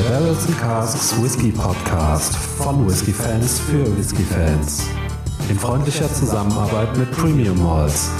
Der 0.00 0.08
Barrels 0.08 0.46
Casks 0.58 1.22
Whisky 1.22 1.52
Podcast 1.52 2.34
von 2.34 2.88
Whisky 2.88 3.12
Fans 3.12 3.60
für 3.60 3.84
Whisky 3.98 4.22
Fans. 4.22 4.86
In 5.50 5.58
freundlicher 5.58 6.10
Zusammenarbeit 6.10 6.96
mit 6.96 7.10
Premium 7.10 7.62
Malls. 7.62 8.10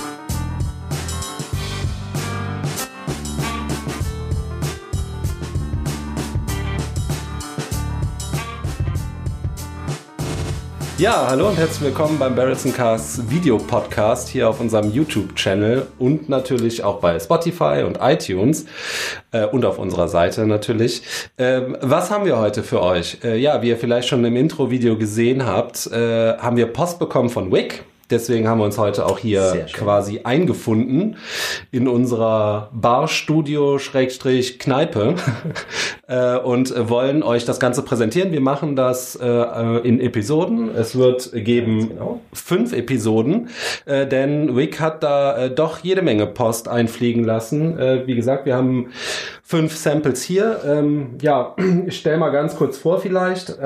Ja, 11.00 11.28
hallo 11.30 11.48
und 11.48 11.56
herzlich 11.56 11.80
willkommen 11.80 12.18
beim 12.18 12.34
Barrels 12.34 12.62
Cars 12.74 13.22
Video 13.30 13.56
Podcast 13.56 14.28
hier 14.28 14.50
auf 14.50 14.60
unserem 14.60 14.92
YouTube-Channel 14.92 15.86
und 15.98 16.28
natürlich 16.28 16.84
auch 16.84 17.00
bei 17.00 17.18
Spotify 17.18 17.84
und 17.86 17.96
iTunes 18.02 18.66
äh, 19.32 19.46
und 19.46 19.64
auf 19.64 19.78
unserer 19.78 20.08
Seite 20.08 20.46
natürlich. 20.46 21.00
Ähm, 21.38 21.74
was 21.80 22.10
haben 22.10 22.26
wir 22.26 22.38
heute 22.38 22.62
für 22.62 22.82
euch? 22.82 23.16
Äh, 23.24 23.38
ja, 23.38 23.62
wie 23.62 23.70
ihr 23.70 23.78
vielleicht 23.78 24.08
schon 24.08 24.22
im 24.26 24.36
Intro-Video 24.36 24.98
gesehen 24.98 25.46
habt, 25.46 25.86
äh, 25.86 26.36
haben 26.36 26.58
wir 26.58 26.66
Post 26.66 26.98
bekommen 26.98 27.30
von 27.30 27.50
Wick. 27.50 27.82
Deswegen 28.10 28.48
haben 28.48 28.58
wir 28.58 28.64
uns 28.64 28.78
heute 28.78 29.04
auch 29.06 29.18
hier 29.18 29.66
quasi 29.72 30.22
eingefunden 30.24 31.16
in 31.70 31.86
unserer 31.88 32.70
Barstudio-Kneipe 32.72 35.14
äh, 36.08 36.38
und 36.38 36.74
wollen 36.88 37.22
euch 37.22 37.44
das 37.44 37.60
Ganze 37.60 37.82
präsentieren. 37.82 38.32
Wir 38.32 38.40
machen 38.40 38.74
das 38.76 39.16
äh, 39.16 39.26
in 39.86 40.00
Episoden. 40.00 40.74
Es 40.74 40.96
wird 40.96 41.30
geben 41.32 41.90
genau. 41.90 42.22
fünf 42.32 42.72
Episoden, 42.72 43.50
äh, 43.86 44.06
denn 44.06 44.56
Wick 44.56 44.80
hat 44.80 45.02
da 45.02 45.48
doch 45.48 45.78
jede 45.78 46.02
Menge 46.02 46.26
Post 46.26 46.68
einfliegen 46.68 47.24
lassen. 47.24 47.78
wie 48.06 48.14
gesagt, 48.14 48.46
wir 48.46 48.56
haben 48.56 48.92
fünf 49.42 49.76
Samples 49.76 50.22
hier. 50.22 50.60
Ähm, 50.66 51.18
ja, 51.20 51.54
ich 51.86 51.98
stelle 51.98 52.16
mal 52.18 52.30
ganz 52.30 52.56
kurz 52.56 52.78
vor 52.78 53.00
vielleicht. 53.00 53.56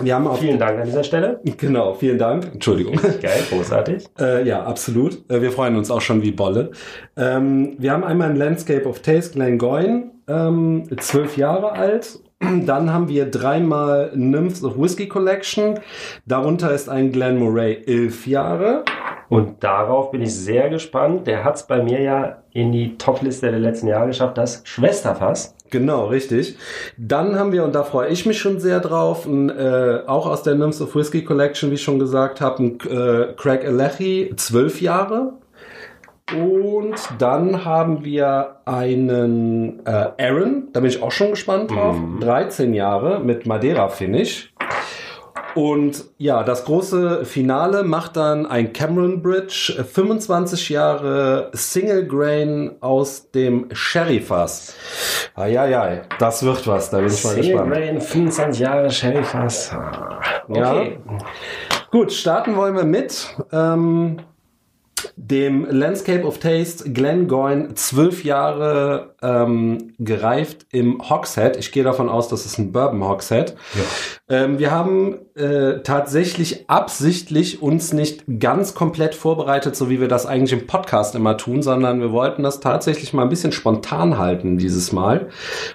Wir 0.00 0.14
haben 0.14 0.26
auch 0.26 0.38
vielen 0.38 0.58
Dank 0.58 0.78
an 0.78 0.86
dieser 0.86 1.04
Stelle. 1.04 1.40
Genau, 1.56 1.94
vielen 1.94 2.18
Dank. 2.18 2.50
Entschuldigung. 2.52 2.96
Geil, 3.20 3.42
großartig. 3.50 4.06
äh, 4.20 4.46
ja, 4.46 4.62
absolut. 4.62 5.28
Äh, 5.30 5.42
wir 5.42 5.50
freuen 5.50 5.76
uns 5.76 5.90
auch 5.90 6.00
schon 6.00 6.22
wie 6.22 6.30
Bolle. 6.30 6.70
Ähm, 7.16 7.74
wir 7.78 7.92
haben 7.92 8.04
einmal 8.04 8.30
ein 8.30 8.36
Landscape 8.36 8.86
of 8.86 9.00
Taste 9.00 9.34
Glengoyne, 9.34 10.10
ähm, 10.28 10.84
zwölf 11.00 11.36
Jahre 11.36 11.72
alt. 11.72 12.20
Dann 12.40 12.92
haben 12.92 13.08
wir 13.08 13.26
dreimal 13.30 14.12
Nymphs 14.14 14.62
of 14.62 14.78
Whiskey 14.78 15.08
Collection. 15.08 15.80
Darunter 16.26 16.72
ist 16.72 16.88
ein 16.88 17.10
Glen 17.10 17.38
Moray, 17.38 17.82
elf 17.86 18.26
Jahre. 18.26 18.84
Und 19.28 19.62
darauf 19.62 20.10
bin 20.10 20.22
ich 20.22 20.34
sehr 20.34 20.70
gespannt. 20.70 21.26
Der 21.26 21.44
hat 21.44 21.56
es 21.56 21.66
bei 21.66 21.82
mir 21.82 22.00
ja 22.00 22.38
in 22.52 22.72
die 22.72 22.96
Topliste 22.96 23.50
der 23.50 23.60
letzten 23.60 23.88
Jahre 23.88 24.06
geschafft, 24.06 24.38
das 24.38 24.62
Schwesterfass. 24.64 25.54
Genau, 25.70 26.06
richtig. 26.06 26.56
Dann 26.96 27.38
haben 27.38 27.52
wir, 27.52 27.64
und 27.64 27.74
da 27.74 27.82
freue 27.82 28.08
ich 28.08 28.26
mich 28.26 28.38
schon 28.38 28.58
sehr 28.58 28.80
drauf, 28.80 29.26
ein, 29.26 29.50
äh, 29.50 30.00
auch 30.06 30.26
aus 30.26 30.42
der 30.42 30.54
Nymphs 30.54 30.80
of 30.80 30.94
Whiskey 30.94 31.24
Collection, 31.24 31.70
wie 31.70 31.74
ich 31.74 31.82
schon 31.82 31.98
gesagt 31.98 32.40
habe, 32.40 32.62
ein 32.62 32.78
äh, 32.88 33.34
Craig 33.36 33.64
Alechi, 33.64 34.32
zwölf 34.36 34.80
Jahre. 34.80 35.34
Und 36.36 36.96
dann 37.18 37.64
haben 37.64 38.04
wir 38.04 38.56
einen 38.66 39.80
äh, 39.86 40.10
Aaron, 40.18 40.68
da 40.72 40.80
bin 40.80 40.90
ich 40.90 41.02
auch 41.02 41.10
schon 41.10 41.30
gespannt 41.30 41.70
drauf, 41.70 41.96
mhm. 41.96 42.20
13 42.20 42.74
Jahre 42.74 43.20
mit 43.20 43.46
Madeira 43.46 43.88
Finish. 43.88 44.52
Und 45.54 46.04
ja, 46.18 46.42
das 46.42 46.64
große 46.64 47.24
Finale 47.24 47.82
macht 47.82 48.16
dann 48.16 48.46
ein 48.46 48.72
Cameron 48.72 49.22
Bridge, 49.22 49.84
25 49.84 50.68
Jahre 50.68 51.50
Single 51.52 52.06
Grain 52.06 52.76
aus 52.80 53.30
dem 53.30 53.68
Sherry 53.72 54.20
Fass. 54.20 54.74
Eieiei, 55.34 56.02
das 56.18 56.42
wird 56.42 56.66
was, 56.66 56.90
da 56.90 56.98
bin 56.98 57.06
ich 57.06 57.24
mal 57.24 57.30
Single 57.30 57.48
gespannt. 57.48 57.74
Single 57.74 57.86
Grain, 57.86 58.00
25 58.00 58.60
Jahre 58.60 58.90
Sherry 58.90 59.24
Fass. 59.24 59.76
Okay. 60.48 60.98
Ja. 61.08 61.18
Gut, 61.90 62.12
starten 62.12 62.56
wollen 62.56 62.76
wir 62.76 62.84
mit. 62.84 63.34
Ähm, 63.50 64.18
dem 65.16 65.66
Landscape 65.70 66.24
of 66.24 66.38
Taste 66.38 66.92
Glengoyne 66.92 67.74
zwölf 67.74 68.24
Jahre 68.24 69.14
ähm, 69.22 69.94
gereift 69.98 70.66
im 70.70 71.00
Hogshead. 71.08 71.56
Ich 71.56 71.72
gehe 71.72 71.84
davon 71.84 72.08
aus, 72.08 72.28
dass 72.28 72.46
es 72.46 72.58
ein 72.58 72.72
Bourbon 72.72 73.04
Hogshead. 73.04 73.54
Ja. 73.74 74.44
Ähm, 74.44 74.58
wir 74.58 74.70
haben 74.70 75.18
äh, 75.34 75.80
tatsächlich 75.82 76.68
absichtlich 76.68 77.62
uns 77.62 77.92
nicht 77.92 78.24
ganz 78.38 78.74
komplett 78.74 79.14
vorbereitet, 79.14 79.74
so 79.76 79.90
wie 79.90 80.00
wir 80.00 80.08
das 80.08 80.26
eigentlich 80.26 80.52
im 80.52 80.66
Podcast 80.66 81.14
immer 81.14 81.36
tun, 81.36 81.62
sondern 81.62 82.00
wir 82.00 82.12
wollten 82.12 82.42
das 82.42 82.60
tatsächlich 82.60 83.12
mal 83.12 83.22
ein 83.22 83.28
bisschen 83.28 83.52
spontan 83.52 84.18
halten 84.18 84.58
dieses 84.58 84.92
Mal. 84.92 85.28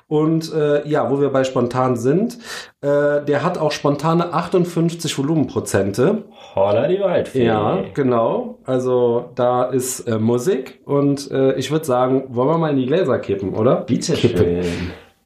Und 0.08 0.54
äh, 0.54 0.88
ja, 0.88 1.10
wo 1.10 1.20
wir 1.20 1.30
bei 1.30 1.44
spontan 1.44 1.98
sind, 1.98 2.38
äh, 2.82 3.24
der 3.24 3.44
hat 3.44 3.58
auch 3.58 3.72
spontane 3.72 4.34
58 4.34 5.18
Volumenprozente. 5.18 6.24
Holla 6.56 6.88
die 6.88 7.00
Waldfee. 7.00 7.46
Ja, 7.46 7.84
genau. 7.94 8.60
Also 8.66 9.30
da 9.36 9.64
ist 9.64 10.02
äh, 10.02 10.20
Musik 10.20 10.82
und 10.86 11.32
äh, 11.32 11.54
ich 11.56 11.72
würde 11.72 11.86
sagen, 11.86 12.26
wollen 12.30 12.50
wir 12.50 12.58
mal 12.58 12.72
in 12.72 12.78
die 12.78 12.86
Gläser 12.86 13.20
kippen, 13.34 13.54
oder? 13.54 13.82
Bitte 13.82 14.16
schön. 14.16 14.64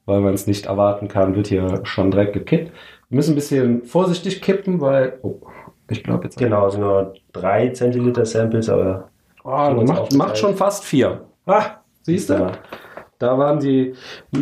Weil 0.06 0.22
man 0.22 0.34
es 0.34 0.47
nicht 0.47 0.68
erwarten 0.68 1.07
kann, 1.07 1.35
wird 1.35 1.47
hier 1.47 1.81
schon 1.84 2.12
direkt 2.12 2.34
gekippt. 2.34 2.72
Wir 3.09 3.16
müssen 3.16 3.34
ein 3.34 3.35
bisschen 3.35 3.84
vorsichtig 3.84 4.41
kippen, 4.41 4.79
weil, 4.79 5.19
oh, 5.22 5.41
ich 5.90 6.03
glaube 6.03 6.25
jetzt. 6.25 6.38
Genau, 6.38 6.69
sind 6.69 6.81
nur 6.81 7.13
drei 7.34 7.69
Zentiliter 7.69 8.25
Samples, 8.25 8.69
aber. 8.69 9.09
Oh, 9.44 9.84
macht, 9.85 10.13
macht 10.13 10.38
schon 10.38 10.56
fast 10.56 10.84
vier. 10.84 11.25
Ah, 11.46 11.78
siehst 12.01 12.29
du? 12.29 12.51
Da 13.19 13.39
waren 13.39 13.59
die 13.59 13.95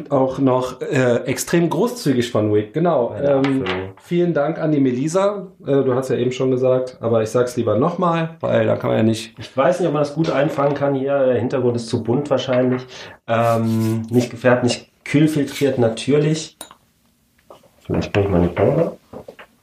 auch 0.09 0.37
noch 0.37 0.81
äh, 0.81 1.23
extrem 1.25 1.69
großzügig 1.69 2.29
von 2.29 2.53
Wick. 2.53 2.73
Genau. 2.73 3.15
Ähm, 3.15 3.63
vielen 4.01 4.33
Dank 4.33 4.59
an 4.59 4.73
die 4.73 4.81
Melisa. 4.81 5.47
Äh, 5.65 5.83
du 5.83 5.95
hast 5.95 6.09
ja 6.09 6.17
eben 6.17 6.33
schon 6.33 6.51
gesagt, 6.51 6.97
aber 6.99 7.23
ich 7.23 7.29
sag's 7.29 7.55
lieber 7.55 7.77
nochmal, 7.77 8.35
weil 8.41 8.65
da 8.65 8.75
kann 8.75 8.89
man 8.89 8.97
ja 8.97 9.03
nicht. 9.03 9.33
Ich 9.39 9.55
weiß 9.55 9.79
nicht, 9.79 9.87
ob 9.87 9.93
man 9.93 10.01
das 10.01 10.13
gut 10.13 10.29
einfangen 10.29 10.75
kann 10.75 10.93
hier. 10.93 11.25
Der 11.25 11.39
Hintergrund 11.39 11.77
ist 11.77 11.87
zu 11.87 12.03
bunt 12.03 12.29
wahrscheinlich. 12.29 12.85
Ähm, 13.27 14.01
nicht 14.09 14.29
gefärbt, 14.29 14.63
nicht 14.63 14.91
kühlfiltriert, 15.05 15.79
natürlich. 15.79 16.57
Vielleicht 17.79 18.11
bringe 18.11 18.25
ich 18.25 18.31
mal 18.31 18.41
eine 18.41 18.49
Kamera. 18.49 18.91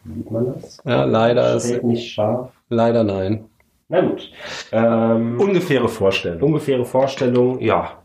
Sieht 0.07 0.31
man 0.31 0.55
das? 0.55 0.79
Ja, 0.87 1.05
leider 1.05 1.57
ist. 1.57 1.67
Steht 1.67 1.85
nicht 1.85 2.11
scharf. 2.11 2.51
Leider 2.71 3.05
nein. 3.05 3.45
Na 3.89 4.01
gut. 4.01 4.31
Ähm, 4.73 5.39
ungefähre 5.39 5.89
Vorstellung. 5.89 6.41
Ungefähre 6.41 6.87
Vorstellung, 6.87 7.61
ja 7.61 8.02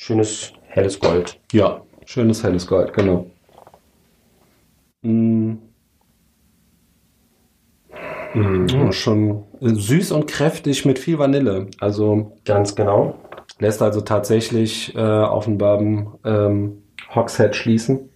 schönes 0.00 0.54
helles 0.68 0.98
Gold. 0.98 1.38
Ja, 1.52 1.82
schönes 2.06 2.42
helles 2.42 2.66
Gold, 2.66 2.94
genau. 2.94 3.26
Mm. 5.02 5.52
Mm. 8.32 8.92
schon 8.92 9.44
süß 9.60 10.12
und 10.12 10.26
kräftig 10.26 10.86
mit 10.86 10.98
viel 10.98 11.18
Vanille. 11.18 11.66
Also 11.80 12.32
ganz 12.44 12.74
genau. 12.74 13.16
Lässt 13.58 13.82
also 13.82 14.00
tatsächlich 14.00 14.94
äh, 14.94 15.00
auf 15.00 15.44
den 15.44 15.58
Bourbon 15.58 16.18
ähm, 16.24 16.82
Hogshead 17.14 17.54
schließen. 17.54 18.08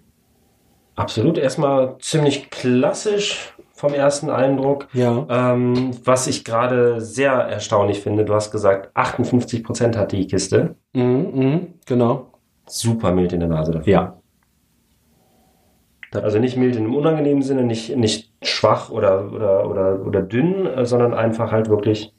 Absolut. 0.95 1.37
Erstmal 1.37 1.99
ziemlich 1.99 2.49
klassisch 2.51 3.55
vom 3.75 3.93
ersten 3.93 4.31
Eindruck. 4.31 4.89
Ja. 4.93 5.27
Ähm, 5.29 5.91
was 6.05 6.27
ich 6.27 6.45
gerade 6.45 7.01
sehr 7.01 7.33
erstaunlich 7.33 8.01
finde, 8.01 8.25
du 8.25 8.33
hast 8.33 8.51
gesagt, 8.51 8.97
58% 8.97 9.97
hat 9.97 10.13
die 10.13 10.27
Kiste. 10.27 10.77
Mhm, 10.93 11.31
mh, 11.35 11.61
genau. 11.85 12.27
Super 12.67 13.13
mild 13.13 13.33
in 13.33 13.41
der 13.41 13.49
Nase 13.49 13.73
dafür. 13.73 13.93
Ja. 13.93 14.17
Also 16.13 16.39
nicht 16.39 16.57
mild 16.57 16.77
in 16.77 16.85
einem 16.85 16.95
unangenehmen 16.95 17.43
Sinne, 17.43 17.65
nicht, 17.65 17.97
nicht 17.97 18.31
schwach 18.43 18.91
oder, 18.91 19.33
oder, 19.33 19.69
oder, 19.69 20.07
oder 20.07 20.23
dünn, 20.23 20.67
äh, 20.67 20.87
sondern 20.87 21.13
einfach 21.13 21.51
halt 21.51 21.69
wirklich. 21.69 22.13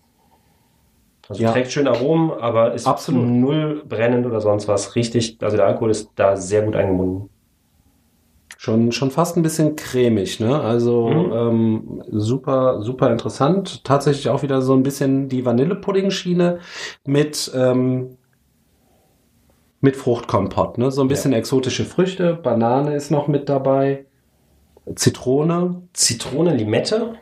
Also 1.30 1.42
ja. 1.42 1.52
trägt 1.52 1.72
schön 1.72 1.88
Aromen, 1.88 2.32
aber 2.32 2.74
ist 2.74 2.86
Absolut. 2.86 3.26
null 3.26 3.84
brennend 3.88 4.26
oder 4.26 4.42
sonst 4.42 4.68
was. 4.68 4.96
Richtig, 4.96 5.38
also 5.42 5.58
der 5.58 5.66
Alkohol 5.66 5.92
ist 5.92 6.12
da 6.16 6.36
sehr 6.36 6.62
gut 6.62 6.76
eingebunden. 6.76 7.30
Schon, 8.58 8.92
schon 8.92 9.12
fast 9.12 9.38
ein 9.38 9.44
bisschen 9.44 9.76
cremig, 9.76 10.40
ne? 10.40 10.60
Also 10.60 11.08
mhm. 11.08 11.32
ähm, 11.34 12.04
super, 12.10 12.82
super 12.82 13.12
interessant. 13.12 13.84
Tatsächlich 13.84 14.30
auch 14.30 14.44
wieder 14.44 14.62
so 14.62 14.74
ein 14.74 14.84
bisschen 14.84 15.30
die 15.30 15.46
Vanillepudding-Schiene 15.46 16.60
mit, 17.06 17.52
ähm, 17.56 18.18
mit 19.86 19.96
Fruchtkompott, 19.96 20.78
ne? 20.78 20.92
So 20.92 21.02
ein 21.02 21.08
bisschen 21.08 21.32
ja. 21.32 21.38
exotische 21.38 21.86
Früchte. 21.86 22.34
Banane 22.34 22.96
ist 22.96 23.12
noch 23.12 23.28
mit 23.28 23.48
dabei. 23.48 24.06
Zitrone. 24.96 25.84
Zitrone, 25.94 26.54
Limette. 26.54 27.14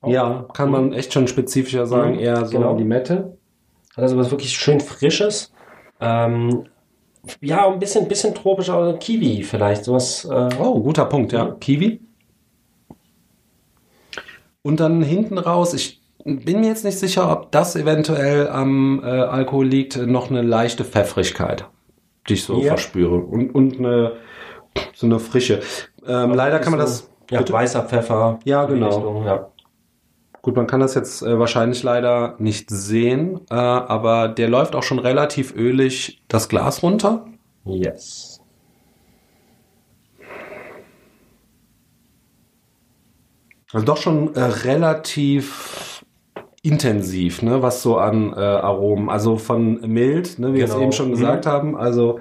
Auch. 0.00 0.10
Ja, 0.10 0.46
kann 0.52 0.70
man 0.70 0.92
echt 0.92 1.12
schon 1.12 1.26
spezifischer 1.26 1.86
sagen, 1.86 2.14
mhm, 2.14 2.18
eher 2.20 2.44
so 2.44 2.58
genau. 2.58 2.76
Limette. 2.76 3.38
Hat 3.96 4.02
also 4.04 4.16
was 4.16 4.30
wirklich 4.30 4.52
schön 4.52 4.80
Frisches. 4.80 5.52
Ähm, 6.00 6.66
ja, 7.40 7.66
ein 7.66 7.78
bisschen, 7.78 8.06
bisschen 8.06 8.34
tropisch, 8.34 8.68
aber 8.68 8.98
Kiwi 8.98 9.42
vielleicht, 9.42 9.84
sowas. 9.84 10.24
Äh 10.24 10.48
oh, 10.60 10.80
guter 10.80 11.06
Punkt, 11.06 11.32
ja. 11.32 11.52
Kiwi. 11.60 12.00
Und 14.62 14.80
dann 14.80 15.02
hinten 15.02 15.38
raus, 15.38 15.74
ich 15.74 16.00
bin 16.24 16.60
mir 16.60 16.68
jetzt 16.68 16.84
nicht 16.84 16.98
sicher, 16.98 17.30
ob 17.30 17.52
das 17.52 17.74
eventuell 17.76 18.48
am 18.48 19.02
äh, 19.02 19.06
Alkohol 19.06 19.66
liegt, 19.66 19.96
noch 19.96 20.30
eine 20.30 20.42
leichte 20.42 20.84
Pfeffrigkeit, 20.84 21.66
die 22.28 22.34
ich 22.34 22.44
so 22.44 22.60
ja. 22.60 22.68
verspüre. 22.68 23.16
Und, 23.16 23.54
und 23.54 23.78
eine, 23.78 24.12
so 24.94 25.06
eine 25.06 25.18
Frische. 25.18 25.60
Ähm, 26.06 26.32
leider 26.34 26.58
kann 26.58 26.72
man 26.72 26.80
das. 26.80 27.10
Ja, 27.30 27.38
Bitte? 27.38 27.52
weißer 27.52 27.82
Pfeffer. 27.82 28.38
Ja, 28.44 28.64
genau. 28.64 28.86
Richtung, 28.86 29.24
ja. 29.24 29.50
Gut, 30.40 30.56
man 30.56 30.66
kann 30.66 30.80
das 30.80 30.94
jetzt 30.94 31.22
äh, 31.22 31.38
wahrscheinlich 31.38 31.82
leider 31.82 32.36
nicht 32.38 32.70
sehen, 32.70 33.40
äh, 33.50 33.54
aber 33.54 34.28
der 34.28 34.48
läuft 34.48 34.74
auch 34.74 34.82
schon 34.82 34.98
relativ 34.98 35.54
ölig 35.54 36.22
das 36.28 36.48
Glas 36.48 36.82
runter. 36.82 37.26
Yes. 37.64 38.40
Also 43.72 43.84
doch 43.84 43.98
schon 43.98 44.34
äh, 44.34 44.40
relativ 44.40 45.87
intensiv, 46.62 47.42
ne, 47.42 47.62
was 47.62 47.82
so 47.82 47.96
an 47.98 48.32
äh, 48.32 48.36
Aromen, 48.40 49.08
also 49.08 49.36
von 49.36 49.80
mild, 49.90 50.38
ne, 50.38 50.52
wie 50.52 50.58
wir 50.58 50.64
es 50.64 50.70
Genau. 50.72 50.82
eben 50.82 50.92
schon 50.92 51.10
gesagt 51.10 51.46
haben, 51.46 51.76
also 51.76 52.20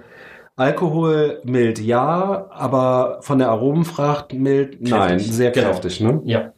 Alkohol 0.55 1.39
mild 1.43 1.79
ja, 1.79 2.47
aber 2.49 3.19
von 3.21 3.39
der 3.39 3.49
Aromenfracht 3.49 4.33
mild 4.33 4.81
nein, 4.81 5.17
Kräftig. 5.17 5.31
sehr 5.33 5.51
Genau. 5.51 5.67
kräftig, 5.67 6.01
ne? 6.01 6.21
Ja. 6.25 6.51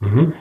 Mhm. 0.00 0.34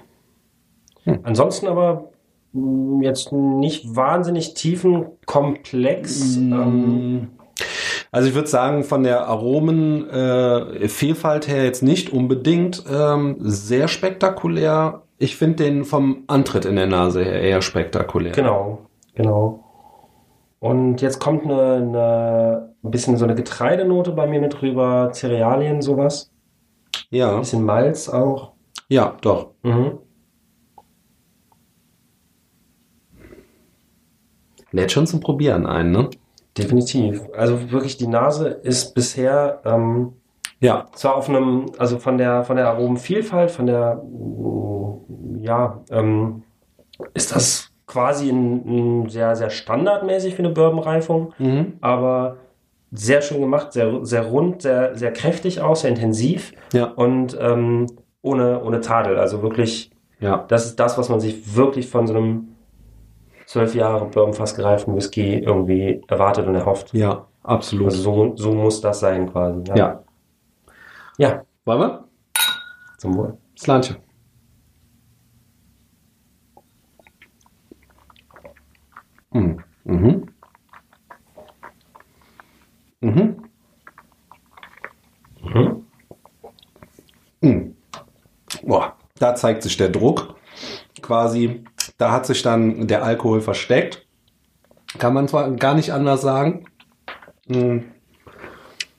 Ansonsten 1.23 1.67
aber 1.67 2.09
mh, 2.53 3.03
jetzt 3.03 3.31
nicht 3.31 3.95
wahnsinnig 3.95 4.53
tiefen 4.53 5.07
Komplex. 5.25 6.37
Ähm, 6.37 7.29
Also 8.13 8.29
ich 8.29 8.35
würde 8.35 8.47
sagen, 8.47 8.83
von 8.83 9.01
der 9.03 9.25
Aromenvielfalt 9.27 11.47
äh, 11.47 11.51
her 11.51 11.63
jetzt 11.65 11.81
nicht 11.81 12.13
unbedingt 12.13 12.83
ähm, 12.87 13.37
sehr 13.39 13.87
spektakulär. 13.87 15.01
Ich 15.17 15.35
finde 15.35 15.63
den 15.63 15.83
vom 15.83 16.23
Antritt 16.27 16.65
in 16.65 16.75
der 16.75 16.85
Nase 16.85 17.23
her 17.23 17.41
eher 17.41 17.63
spektakulär. 17.63 18.33
genau, 18.33 18.85
genau. 19.15 19.61
Und 20.59 21.01
jetzt 21.01 21.19
kommt 21.19 21.43
eine, 21.45 21.73
eine 21.73 22.75
ein 22.83 22.91
bisschen 22.91 23.17
so 23.17 23.23
eine 23.25 23.33
Getreidenote 23.35 24.11
bei 24.11 24.27
mir 24.27 24.39
mit 24.41 24.61
rüber, 24.61 25.09
Cerealien, 25.11 25.81
sowas. 25.81 26.29
Ein 27.11 27.17
Ja, 27.17 27.39
bisschen 27.39 27.65
Malz 27.65 28.09
auch. 28.09 28.51
ja, 28.89 29.17
doch. 29.21 29.47
Mhm. 29.63 29.97
Lädt 34.71 34.91
schon 34.91 35.07
zum 35.07 35.19
Probieren 35.19 35.65
ein, 35.65 35.91
ne? 35.91 36.09
Definitiv. 36.57 37.21
Also 37.35 37.71
wirklich, 37.71 37.97
die 37.97 38.07
Nase 38.07 38.49
ist 38.49 38.93
bisher 38.93 39.61
ähm, 39.65 40.13
Ja, 40.59 40.85
zwar 40.93 41.15
auf 41.15 41.27
einem, 41.27 41.71
also 41.77 41.97
von 41.97 42.17
der 42.17 42.43
von 42.43 42.55
der 42.55 42.67
Aromenvielfalt, 42.67 43.51
von 43.51 43.65
der 43.65 44.01
ja, 45.41 45.81
ähm, 45.91 46.43
ist 47.13 47.35
das 47.35 47.71
quasi 47.85 48.29
ein, 48.29 49.03
ein 49.03 49.09
sehr, 49.09 49.35
sehr 49.35 49.49
standardmäßig 49.49 50.35
für 50.35 50.43
eine 50.43 50.49
Bourbonreifung, 50.49 51.33
mhm. 51.37 51.73
aber 51.81 52.37
sehr 52.91 53.21
schön 53.21 53.41
gemacht, 53.41 53.73
sehr, 53.73 54.05
sehr 54.05 54.23
rund, 54.23 54.61
sehr, 54.61 54.95
sehr 54.95 55.11
kräftig 55.11 55.61
aus, 55.61 55.81
sehr 55.81 55.89
intensiv 55.89 56.53
ja, 56.73 56.85
und 56.85 57.37
ähm, 57.39 57.87
ohne, 58.21 58.63
ohne 58.63 58.81
Tadel. 58.81 59.19
Also 59.19 59.41
wirklich, 59.41 59.91
ja, 60.19 60.45
das 60.47 60.65
ist 60.65 60.79
das, 60.79 60.97
was 60.97 61.09
man 61.09 61.19
sich 61.19 61.55
wirklich 61.55 61.87
von 61.87 62.07
so 62.07 62.13
einem 62.13 62.52
zwölf 63.53 63.75
Jahre 63.75 64.05
Bourbon 64.07 64.33
fast 64.33 64.55
gereiften 64.55 64.95
Whisky 64.95 65.35
irgendwie 65.37 66.01
erwartet 66.07 66.47
und 66.47 66.55
erhofft. 66.55 66.91
ja, 66.93 67.27
absolut. 67.43 67.85
Also 67.91 68.01
so, 68.01 68.35
so 68.35 68.51
muss 68.53 68.81
das 68.81 68.99
sein 68.99 69.31
quasi. 69.31 69.63
ja. 69.75 70.03
Ja, 71.19 71.43
Wollen 71.65 71.79
wir? 71.79 72.07
zum 72.97 73.15
Wohl. 73.15 73.37
Slantje. 73.55 73.95
Mhm. 79.33 79.63
Mhm. 79.83 80.25
Mhm. 83.01 83.43
Mhm. 85.43 85.85
Mhm. 87.41 87.75
Boah, 88.63 88.95
da 89.19 89.35
zeigt 89.35 89.61
sich 89.61 89.77
der 89.77 89.89
Druck. 89.89 90.35
Quasi, 91.01 91.63
da 92.03 92.11
hat 92.11 92.25
sich 92.25 92.41
dann 92.41 92.85
der 92.85 93.01
Alkohol 93.05 93.39
versteckt. 93.39 94.05
Kann 94.99 95.13
man 95.13 95.29
zwar 95.29 95.49
gar 95.51 95.73
nicht 95.73 95.93
anders 95.93 96.19
sagen. 96.19 96.65
Mhm. 97.47 97.93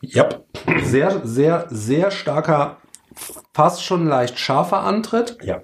Yep. 0.03 0.43
Sehr, 0.85 1.21
sehr, 1.23 1.67
sehr 1.69 2.11
starker, 2.11 2.79
fast 3.53 3.85
schon 3.85 4.07
leicht 4.07 4.39
scharfer 4.39 4.81
Antritt. 4.81 5.37
Ja. 5.43 5.61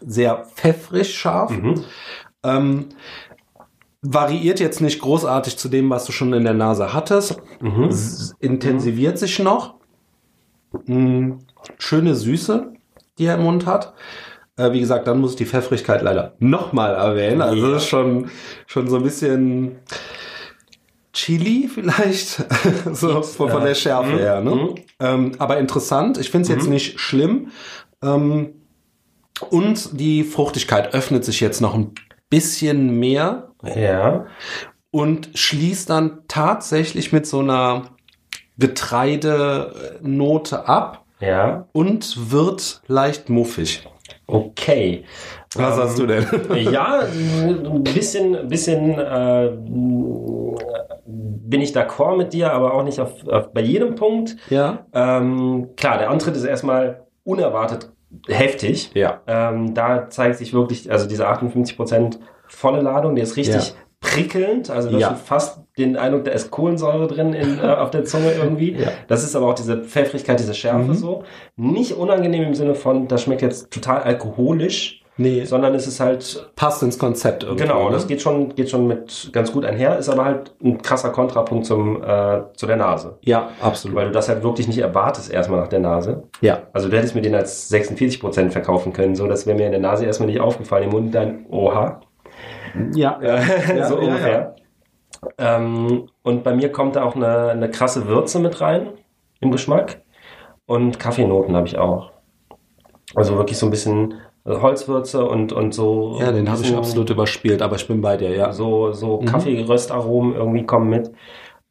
Sehr 0.00 0.46
pfeffrig 0.54 1.14
scharf. 1.14 1.50
Mhm. 1.50 1.84
Ähm, 2.42 2.88
variiert 4.00 4.58
jetzt 4.58 4.80
nicht 4.80 5.02
großartig 5.02 5.58
zu 5.58 5.68
dem, 5.68 5.90
was 5.90 6.06
du 6.06 6.12
schon 6.12 6.32
in 6.32 6.44
der 6.44 6.54
Nase 6.54 6.94
hattest. 6.94 7.42
Mhm. 7.60 7.94
Intensiviert 8.38 9.18
sich 9.18 9.38
noch. 9.38 9.74
Mm, 10.86 11.40
schöne 11.78 12.14
Süße, 12.14 12.72
die 13.18 13.26
er 13.26 13.34
im 13.34 13.42
Mund 13.42 13.66
hat. 13.66 13.92
Äh, 14.56 14.72
wie 14.72 14.80
gesagt, 14.80 15.06
dann 15.08 15.20
muss 15.20 15.32
ich 15.32 15.36
die 15.36 15.46
Pfeffrigkeit 15.46 16.00
leider 16.02 16.34
nochmal 16.38 16.94
erwähnen. 16.94 17.42
Also 17.42 17.66
Ja. 17.66 17.72
das 17.72 17.82
ist 17.82 17.88
schon, 17.88 18.30
schon 18.66 18.88
so 18.88 18.96
ein 18.96 19.02
bisschen 19.02 19.80
Chili 21.12 21.68
vielleicht, 21.72 22.44
so 22.92 23.22
von, 23.22 23.50
von 23.50 23.60
ja. 23.62 23.66
der 23.68 23.74
Schärfe 23.74 24.12
Mhm. 24.12 24.18
her. 24.18 24.40
Ne? 24.40 24.50
Mhm. 24.54 24.74
Ähm, 25.00 25.32
aber 25.38 25.58
interessant. 25.58 26.18
Ich 26.18 26.30
finde 26.30 26.42
es 26.44 26.48
jetzt 26.48 26.66
Mhm. 26.66 26.72
nicht 26.72 27.00
schlimm. 27.00 27.48
Ähm, 28.02 28.54
und 29.50 29.98
die 30.00 30.22
Fruchtigkeit 30.24 30.94
öffnet 30.94 31.24
sich 31.24 31.40
jetzt 31.40 31.60
noch 31.60 31.74
ein 31.74 31.92
bisschen 32.30 32.98
mehr 33.00 33.50
Ja. 33.64 34.26
und 34.92 35.30
schließt 35.34 35.90
dann 35.90 36.20
tatsächlich 36.28 37.12
mit 37.12 37.26
so 37.26 37.40
einer 37.40 37.82
Getreidenote 38.58 40.68
ab 40.68 41.04
Ja. 41.20 41.66
und 41.72 42.30
wird 42.30 42.80
leicht 42.86 43.28
muffig. 43.28 43.84
Okay. 44.26 45.04
Was 45.54 45.76
Ähm, 45.76 45.82
hast 45.84 45.98
du 45.98 46.06
denn? 46.06 46.26
Ja, 46.72 47.00
ein 47.02 47.82
bisschen, 47.84 48.48
bisschen 48.48 48.98
äh, 48.98 49.50
bin 51.06 51.60
ich 51.60 51.72
d'accord 51.76 52.16
mit 52.16 52.32
dir, 52.32 52.52
aber 52.52 52.74
auch 52.74 52.82
nicht 52.82 53.00
auf, 53.00 53.26
auf, 53.28 53.52
bei 53.52 53.60
jedem 53.60 53.94
Punkt. 53.94 54.36
ja? 54.50 54.86
Ähm, 54.92 55.70
klar, 55.76 55.98
der 55.98 56.10
Antritt 56.10 56.36
ist 56.36 56.44
erstmal 56.44 57.06
unerwartet 57.24 57.90
heftig. 58.28 58.90
Ja. 58.94 59.22
Ähm, 59.26 59.74
da 59.74 60.08
zeigt 60.08 60.36
sich 60.38 60.52
wirklich, 60.52 60.90
also 60.90 61.08
diese 61.08 61.28
58% 61.28 62.18
volle 62.46 62.80
Ladung, 62.80 63.14
der 63.16 63.24
ist 63.24 63.36
richtig 63.36 63.68
Ja. 63.70 63.74
prickelnd. 64.00 64.70
Also 64.70 64.90
du 64.90 64.98
Ja. 64.98 65.08
schon 65.08 65.16
fast 65.16 65.63
den 65.78 65.96
Eindruck, 65.96 66.24
da 66.24 66.30
ist 66.30 66.50
Kohlensäure 66.50 67.06
drin 67.08 67.32
in, 67.32 67.58
äh, 67.58 67.62
auf 67.62 67.90
der 67.90 68.04
Zunge 68.04 68.32
irgendwie. 68.32 68.72
Ja. 68.76 68.88
Das 69.08 69.24
ist 69.24 69.34
aber 69.34 69.46
auch 69.48 69.54
diese 69.54 69.78
Pfeffrigkeit, 69.82 70.38
diese 70.38 70.54
Schärfe 70.54 70.78
Mhm. 70.90 70.94
so. 70.94 71.24
Nicht 71.56 71.92
unangenehm 71.96 72.44
im 72.44 72.54
Sinne 72.54 72.74
von, 72.74 73.08
das 73.08 73.22
schmeckt 73.22 73.42
jetzt 73.42 73.70
total 73.72 74.02
alkoholisch, 74.02 75.00
Nee, 75.16 75.44
sondern 75.44 75.76
es 75.76 75.86
ist 75.86 76.00
halt, 76.00 76.50
passt 76.56 76.82
ins 76.82 76.98
Konzept 76.98 77.44
irgendwie. 77.44 77.62
genau, 77.62 77.88
das 77.88 78.08
geht 78.08 78.20
schon, 78.20 78.52
geht 78.56 78.68
schon 78.68 78.88
mit 78.88 79.30
ganz 79.32 79.52
gut 79.52 79.64
einher, 79.64 79.96
ist 79.96 80.08
aber 80.08 80.24
halt 80.24 80.52
ein 80.60 80.82
krasser 80.82 81.10
Kontrapunkt 81.10 81.66
zum, 81.66 82.02
äh, 82.02 82.40
zu 82.56 82.66
der 82.66 82.74
Nase. 82.74 83.16
Ja, 83.20 83.50
absolut. 83.60 83.96
Weil 83.96 84.06
du 84.06 84.10
das 84.10 84.28
halt 84.28 84.42
wirklich 84.42 84.66
nicht 84.66 84.78
erwartest 84.78 85.32
erstmal 85.32 85.60
nach 85.60 85.68
der 85.68 85.78
Nase. 85.78 86.24
ja. 86.40 86.62
Also 86.72 86.88
du 86.88 86.96
hättest 86.96 87.14
mir 87.14 87.22
den 87.22 87.36
als 87.36 87.70
46% 87.70 88.50
verkaufen 88.50 88.92
können, 88.92 89.14
so 89.14 89.28
das 89.28 89.46
wäre 89.46 89.56
mir 89.56 89.66
in 89.66 89.70
der 89.72 89.80
Nase 89.80 90.04
erstmal 90.04 90.26
nicht 90.28 90.40
aufgefallen, 90.40 90.84
im 90.86 90.90
Mund 90.90 91.14
dann, 91.14 91.46
oha, 91.48 92.00
Ja, 92.96 93.20
ja, 93.22 93.38
ja, 93.76 93.86
so 93.86 93.94
ja, 94.00 94.08
ungefähr. 94.08 94.56
Ähm, 95.38 96.08
und 96.22 96.44
bei 96.44 96.54
mir 96.54 96.70
kommt 96.72 96.96
da 96.96 97.04
auch 97.04 97.16
eine, 97.16 97.50
eine 97.50 97.70
krasse 97.70 98.06
Würze 98.06 98.38
mit 98.38 98.60
rein 98.60 98.88
im 99.40 99.50
Geschmack 99.50 100.02
und 100.66 100.98
Kaffeenoten 100.98 101.56
habe 101.56 101.66
ich 101.66 101.78
auch. 101.78 102.10
Also 103.14 103.36
wirklich 103.36 103.58
so 103.58 103.66
ein 103.66 103.70
bisschen 103.70 104.14
Holzwürze 104.46 105.24
und, 105.24 105.52
und 105.52 105.72
so. 105.72 106.18
Ja, 106.20 106.30
den 106.32 106.50
habe 106.50 106.62
ich 106.62 106.74
absolut 106.74 107.10
überspielt, 107.10 107.62
aber 107.62 107.76
ich 107.76 107.88
bin 107.88 108.00
bei 108.00 108.16
dir, 108.16 108.30
ja. 108.34 108.52
so, 108.52 108.92
so 108.92 109.20
Mhm. 109.20 109.26
Kaffeeröstaromen 109.26 110.34
irgendwie 110.34 110.66
kommen 110.66 110.90
mit. 110.90 111.10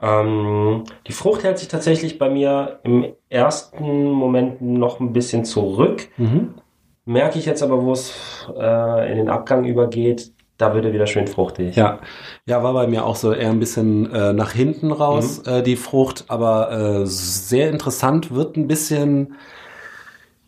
Ähm, 0.02 0.84
die 1.08 1.14
Frucht 1.14 1.44
hält 1.44 1.60
sich 1.60 1.68
tatsächlich 1.68 2.18
bei 2.18 2.30
mir 2.30 2.80
im 2.84 3.14
ersten 3.30 4.12
Moment 4.12 4.62
noch 4.62 5.00
ein 5.00 5.14
bisschen 5.14 5.46
zurück. 5.46 6.10
Mhm. 6.18 6.56
Merke 7.06 7.38
ich 7.40 7.46
jetzt 7.46 7.64
aber, 7.64 7.84
wo 7.84 7.92
es 7.92 8.48
äh, 8.58 9.12
in 9.12 9.18
den 9.18 9.30
Abgang 9.30 9.66
übergeht, 9.66 10.33
da 10.58 10.74
wird 10.74 10.86
er 10.86 10.94
wieder 10.94 11.08
schön 11.08 11.28
fruchtig. 11.28 11.76
Ja, 11.76 12.00
ja, 12.46 12.64
war 12.64 12.74
bei 12.74 12.88
mir 12.88 13.06
auch 13.06 13.16
so 13.16 13.34
eher 13.34 13.50
ein 13.50 13.60
bisschen 13.60 14.12
äh, 14.12 14.34
nach 14.34 14.52
hinten 14.52 14.92
raus, 14.92 15.40
äh, 15.40 15.64
die 15.64 15.76
Frucht, 15.76 16.26
aber 16.28 16.72
äh, 17.02 17.06
sehr 17.06 17.70
interessant, 17.70 18.34
wird 18.34 18.56
ein 18.58 18.68
bisschen, 18.68 19.36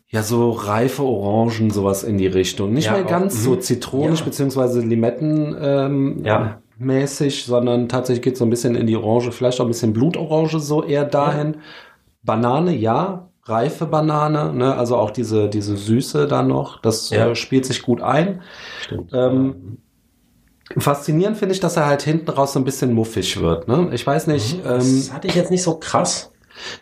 ja, 0.08 0.22
so 0.22 0.50
reife 0.52 1.02
Orangen, 1.02 1.70
sowas 1.70 2.04
in 2.04 2.18
die 2.18 2.28
Richtung. 2.28 2.72
Nicht 2.72 2.86
Ja, 2.86 2.92
mehr 2.92 3.04
auch, 3.04 3.10
ganz 3.10 3.34
mhm. 3.34 3.38
so 3.40 3.56
zitronisch, 3.56 4.20
Ja. 4.20 4.24
beziehungsweise 4.26 4.80
Limetten 4.80 5.56
ähm, 5.60 6.22
Ja. 6.24 6.60
mäßig, 6.78 7.44
sondern 7.44 7.88
tatsächlich 7.88 8.22
geht 8.22 8.36
so 8.36 8.44
ein 8.44 8.50
bisschen 8.50 8.76
in 8.76 8.86
die 8.86 8.96
Orange, 8.96 9.32
vielleicht 9.32 9.60
auch 9.60 9.64
ein 9.64 9.68
bisschen 9.68 9.92
Blutorange, 9.92 10.60
so 10.60 10.84
eher 10.84 11.04
dahin. 11.04 11.56
Banane, 12.22 12.74
ja, 12.74 13.28
reife 13.44 13.86
Banane, 13.86 14.52
ne? 14.52 14.74
also 14.74 14.96
auch 14.96 15.10
diese, 15.10 15.48
diese 15.48 15.76
Süße 15.76 16.26
da 16.26 16.42
noch, 16.42 16.80
das 16.80 17.10
Ja. 17.10 17.28
äh, 17.30 17.34
spielt 17.34 17.64
sich 17.64 17.82
gut 17.82 18.00
ein. 18.02 18.42
Stimmt. 18.82 19.12
Ähm, 19.12 19.78
Faszinierend 20.78 21.36
finde 21.38 21.54
ich, 21.54 21.60
dass 21.60 21.76
er 21.76 21.86
halt 21.86 22.02
hinten 22.02 22.30
raus 22.30 22.52
so 22.52 22.58
ein 22.58 22.64
bisschen 22.64 22.92
muffig 22.92 23.40
wird. 23.40 23.68
Ne? 23.68 23.88
Ich 23.92 24.06
weiß 24.06 24.26
nicht. 24.26 24.64
Das 24.64 24.84
Ähm, 25.08 25.12
hatte 25.14 25.28
ich 25.28 25.34
jetzt 25.34 25.50
nicht 25.50 25.62
so 25.62 25.78
krass. 25.78 26.32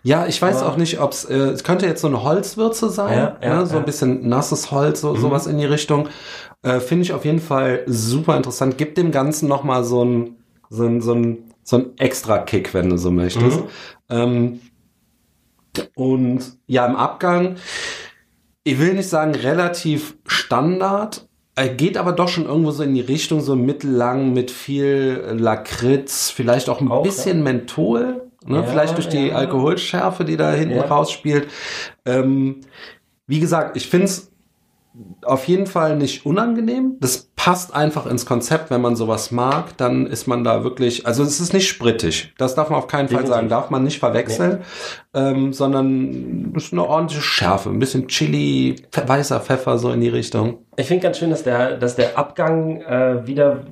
ja, 0.03 0.27
ich 0.27 0.41
weiß 0.41 0.59
Aber- 0.63 0.71
auch 0.73 0.77
nicht, 0.77 1.01
ob 1.01 1.13
es, 1.13 1.25
äh, 1.27 1.35
es 1.35 1.65
könnte 1.65 1.87
jetzt 1.87 2.01
so 2.01 2.07
eine 2.09 2.23
Holzwürze 2.23 2.89
sein, 2.91 3.13
Ja, 3.19 3.39
ja, 3.43 3.59
ne? 3.61 3.67
so 3.67 3.75
ja. 3.75 3.81
ein 3.81 3.85
bisschen 3.85 4.29
nasses 4.29 4.71
Holz, 4.71 5.01
so, 5.03 5.15
sowas 5.17 5.47
in 5.47 5.59
die 5.59 5.65
Richtung. 5.67 6.09
Äh, 6.63 6.81
finde 6.81 7.03
ich 7.03 7.13
auf 7.13 7.25
jeden 7.27 7.41
Fall 7.41 7.83
super 7.87 8.37
interessant. 8.37 8.79
Gibt 8.79 8.97
dem 8.97 9.11
Ganzen 9.11 9.49
nochmal 9.49 9.85
so 9.85 10.03
ein, 10.05 10.37
so 10.71 10.87
ein, 10.87 11.03
so 11.03 11.13
ein, 11.13 11.45
so 11.63 11.77
ein 11.77 11.91
extra 11.99 12.39
Kick, 12.39 12.73
wenn 12.73 12.89
du 12.89 12.97
so 12.97 13.11
möchtest. 13.11 13.61
Mhm. 13.61 13.67
Ähm, 14.09 14.61
und 15.95 16.41
ja, 16.67 16.87
im 16.87 16.97
Abgang, 16.97 17.57
ich 18.63 18.79
will 18.79 18.95
nicht 18.95 19.09
sagen 19.09 19.35
relativ 19.35 20.17
Standard, 20.27 21.27
geht 21.77 21.97
aber 21.97 22.13
doch 22.13 22.29
schon 22.29 22.47
irgendwo 22.47 22.73
so 22.73 22.83
in 22.83 22.95
die 22.95 23.01
Richtung, 23.01 23.41
so 23.41 23.55
mittellang 23.55 24.33
mit 24.33 24.51
viel 24.51 25.23
Lakritz, 25.39 26.31
vielleicht 26.31 26.69
auch 26.69 26.81
ein 26.81 26.89
Auch, 26.91 27.03
bisschen 27.05 27.43
Menthol, 27.43 28.23
ne? 28.45 28.57
Ja, 28.57 28.63
vielleicht 28.65 28.97
durch 28.97 29.09
die 29.09 29.29
ja. 29.29 29.37
Alkoholschärfe, 29.37 30.25
die 30.25 30.37
da 30.37 30.53
hinten 30.53 30.77
Ja. 30.77 30.87
rausspielt. 30.87 31.49
Ähm, 32.05 32.61
wie 33.27 33.41
gesagt, 33.41 33.77
ich 33.77 33.89
finde 33.89 34.07
es 34.07 34.33
auf 35.23 35.49
jeden 35.49 35.67
Fall 35.67 35.97
nicht 35.97 36.25
unangenehm. 36.25 36.97
Das 37.01 37.31
passt 37.35 37.75
einfach 37.75 38.07
ins 38.07 38.27
Konzept, 38.27 38.71
wenn 38.71 38.81
man 38.81 38.95
sowas 38.95 39.33
mag, 39.33 39.77
dann 39.77 40.07
ist 40.07 40.29
man 40.29 40.45
da 40.45 40.63
wirklich, 40.63 41.05
also 41.07 41.25
es 41.25 41.41
ist 41.41 41.53
nicht 41.53 41.67
sprittig. 41.69 42.33
Das 42.39 42.55
darf 42.55 42.71
man 42.71 42.79
auf 42.79 42.87
keinen 42.87 43.09
Fall 43.09 43.27
sagen, 43.27 43.49
darf 43.49 43.71
man 43.71 43.83
nicht 43.83 43.99
verwechseln, 43.99 44.63
ähm, 45.13 45.53
sondern 45.53 46.53
es 46.57 46.67
ist 46.67 46.73
eine 46.73 46.87
ordentliche 46.87 47.23
Schärfe, 47.23 47.71
ein 47.71 47.81
bisschen 47.81 48.07
Chili, 48.07 48.77
weißer 48.93 49.41
Pfeffer 49.41 49.79
so 49.79 49.91
in 49.91 50.01
die 50.01 50.09
Richtung. 50.09 50.59
Ich 50.77 50.87
finde 50.87 51.03
ganz 51.03 51.19
schön, 51.19 51.31
dass 51.31 51.43
der, 51.43 51.77
dass 51.77 51.97
der 51.97 52.17
Abgang 52.17 52.81
äh, 52.83 53.27
wieder 53.27 53.65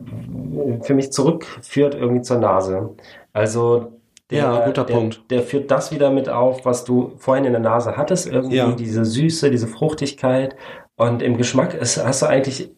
für 0.83 0.95
mich 0.95 1.13
zurückführt 1.13 1.95
irgendwie 1.95 2.23
zur 2.23 2.39
Nase. 2.39 2.91
Also 3.33 3.93
der, 4.31 4.39
Ja, 4.39 4.67
guter 4.67 4.85
der, 4.85 4.95
Punkt. 4.95 5.23
Der 5.31 5.43
führt 5.43 5.71
das 5.71 5.93
wieder 5.93 6.11
mit 6.11 6.29
auf, 6.29 6.65
was 6.65 6.85
du 6.85 7.13
vorhin 7.19 7.45
in 7.45 7.53
der 7.53 7.61
Nase 7.61 7.97
hattest. 7.97 8.27
Irgendwie 8.27 8.57
Ja. 8.57 8.73
diese 8.73 9.05
Süße, 9.05 9.51
diese 9.51 9.67
Fruchtigkeit. 9.67 10.57
Und 10.97 11.23
im 11.23 11.37
Geschmack 11.37 11.75
ist, 11.75 12.03
hast 12.05 12.23
du 12.23 12.27
eigentlich 12.27 12.71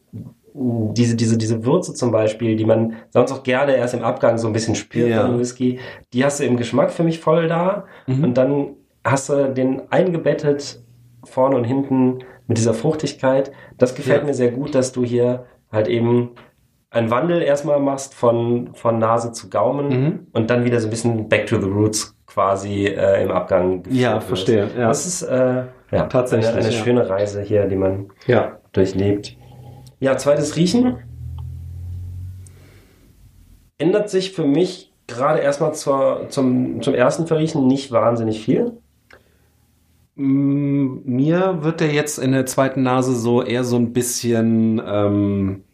diese, 0.53 1.17
diese, 1.17 1.37
diese 1.37 1.65
Würze 1.65 1.95
zum 1.95 2.13
Beispiel, 2.13 2.55
die 2.57 2.65
man 2.65 2.95
sonst 3.11 3.33
auch 3.33 3.43
gerne 3.43 3.75
erst 3.77 3.95
im 3.95 4.05
Abgang 4.05 4.39
so 4.39 4.47
ein 4.47 4.53
bisschen 4.53 4.77
spürt 4.77 5.09
Ja. 5.09 5.27
im 5.27 5.39
Whisky, 5.39 5.81
die 6.13 6.25
hast 6.25 6.39
du 6.41 6.45
im 6.45 6.57
Geschmack 6.57 6.93
für 6.93 7.03
mich 7.03 7.19
voll 7.19 7.49
da. 7.49 7.85
Mhm. 8.07 8.23
Und 8.25 8.35
dann 8.39 8.69
hast 9.05 9.29
du 9.31 9.53
den 9.53 9.83
eingebettet 9.91 10.81
vorne 11.25 11.57
und 11.57 11.65
hinten 11.65 12.21
mit 12.47 12.57
dieser 12.59 12.75
Fruchtigkeit. 12.75 13.51
Das 13.79 13.95
gefällt 13.95 14.21
Ja. 14.21 14.27
mir 14.27 14.35
sehr 14.35 14.51
gut, 14.53 14.75
dass 14.75 14.93
du 14.93 15.05
hier 15.05 15.47
halt 15.73 15.89
eben 15.89 16.31
einen 16.91 17.11
Wandel 17.11 17.43
erstmal 17.43 17.81
machst 17.81 18.15
von, 18.15 18.71
von 18.75 18.99
Nase 19.01 19.33
zu 19.33 19.51
Gaumen 19.51 19.89
Mhm. 19.89 20.27
und 20.33 20.51
dann 20.51 20.65
wieder 20.65 20.79
so 20.79 20.87
ein 20.87 20.91
bisschen 20.91 21.29
back 21.29 21.47
to 21.47 21.59
the 21.61 21.67
roots 21.69 22.17
quasi 22.27 22.87
äh, 22.87 23.25
im 23.25 23.33
Abgang. 23.33 23.83
Ja, 23.91 24.21
verstehe, 24.21 24.69
ja. 24.79 24.87
Das 24.89 25.05
ist 25.05 25.23
äh, 25.23 25.65
ja, 25.95 26.07
Tatsächlich, 26.07 26.49
eine, 26.51 26.59
eine 26.65 26.75
ja. 26.75 26.85
schöne 26.85 27.09
Reise 27.09 27.43
hier, 27.43 27.67
die 27.67 27.77
man 27.77 28.09
Ja. 28.27 28.59
durchlebt. 28.73 29.37
Ja, 30.01 30.17
zweites 30.17 30.57
Riechen. 30.57 30.97
Ändert 33.79 34.09
sich 34.11 34.33
für 34.33 34.47
mich 34.47 34.93
gerade 35.07 35.41
erstmal 35.41 35.75
zur, 35.75 36.27
zum, 36.29 36.81
zum 36.83 36.95
ersten 36.95 37.27
Verriechen 37.27 37.67
nicht 37.67 37.91
wahnsinnig 37.93 38.43
viel. 38.45 38.73
Mm, 40.15 41.01
Mir 41.05 41.59
wird 41.63 41.81
der 41.81 41.93
jetzt 41.93 42.19
in 42.19 42.33
der 42.33 42.47
zweiten 42.47 42.83
Nase 42.83 43.15
so 43.15 43.43
eher 43.43 43.65
so 43.65 43.77
ein 43.77 43.93
bisschen 43.93 44.81
ähm, 44.87 45.65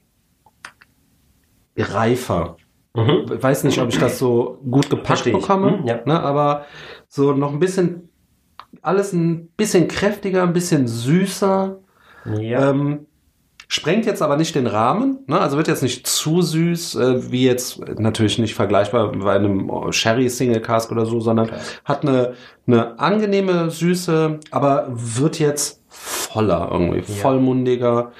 reifer. 1.76 2.56
Ich 2.96 3.42
weiß 3.42 3.64
nicht, 3.64 3.80
ob 3.80 3.88
ich 3.90 3.98
das 3.98 4.18
so 4.18 4.58
gut 4.68 4.90
gepackt 4.90 5.24
bekomme, 5.24 5.78
Mhm, 5.78 5.86
ja. 5.86 6.00
ne, 6.04 6.20
aber 6.20 6.64
so 7.06 7.32
noch 7.32 7.52
ein 7.52 7.60
bisschen, 7.60 8.09
alles 8.82 9.12
ein 9.12 9.48
bisschen 9.56 9.88
kräftiger, 9.88 10.42
ein 10.42 10.52
bisschen 10.52 10.86
süßer. 10.88 11.78
Ja. 12.38 12.70
Ähm, 12.70 13.06
sprengt 13.70 14.04
jetzt 14.04 14.20
aber 14.20 14.36
nicht 14.36 14.56
den 14.56 14.66
Rahmen, 14.66 15.20
ne? 15.26 15.40
also 15.40 15.56
wird 15.56 15.68
jetzt 15.68 15.82
nicht 15.82 16.04
zu 16.04 16.42
süß, 16.42 16.96
äh, 16.96 17.30
wie 17.30 17.44
jetzt 17.44 17.80
äh, 17.80 17.94
natürlich 17.98 18.38
nicht 18.38 18.54
vergleichbar 18.54 19.12
bei 19.12 19.34
einem 19.34 19.70
Sherry 19.92 20.28
Single 20.28 20.60
Cask 20.60 20.90
oder 20.90 21.06
so, 21.06 21.20
sondern 21.20 21.46
Klar. 21.46 21.60
hat 21.84 22.02
eine, 22.02 22.34
eine 22.66 22.98
angenehme 22.98 23.70
Süße, 23.70 24.40
aber 24.50 24.88
wird 24.90 25.38
jetzt 25.38 25.84
voller 25.88 26.68
irgendwie, 26.72 27.02
vollmundiger. 27.02 28.10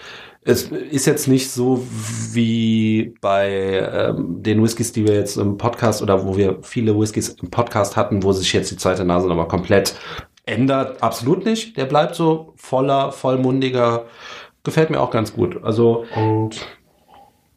Es 0.43 0.63
ist 0.63 1.07
jetzt 1.07 1.27
nicht 1.27 1.51
so 1.51 1.85
wie 2.33 3.15
bei 3.21 3.89
ähm, 3.93 4.43
den 4.43 4.63
Whiskys, 4.63 4.93
die 4.93 5.05
wir 5.05 5.15
jetzt 5.15 5.37
im 5.37 5.59
Podcast 5.59 6.01
oder 6.01 6.25
wo 6.25 6.37
wir 6.37 6.59
viele 6.63 6.99
Whiskys 6.99 7.31
im 7.43 7.51
Podcast 7.51 7.97
hatten, 7.97 8.23
wo 8.23 8.33
sich 8.33 8.53
jetzt 8.53 8.71
die 8.71 8.77
zweite 8.77 9.05
Nase 9.05 9.29
nochmal 9.29 9.49
komplett 9.49 9.97
ändert. 10.51 11.03
Absolut 11.03 11.45
nicht. 11.45 11.77
Der 11.77 11.85
bleibt 11.87 12.15
so 12.15 12.53
voller, 12.57 13.13
vollmundiger. 13.13 14.05
Gefällt 14.65 14.91
mir 14.91 15.01
auch 15.01 15.11
ganz 15.11 15.33
gut. 15.33 15.63
Also, 15.65 16.05
Und 16.17 16.61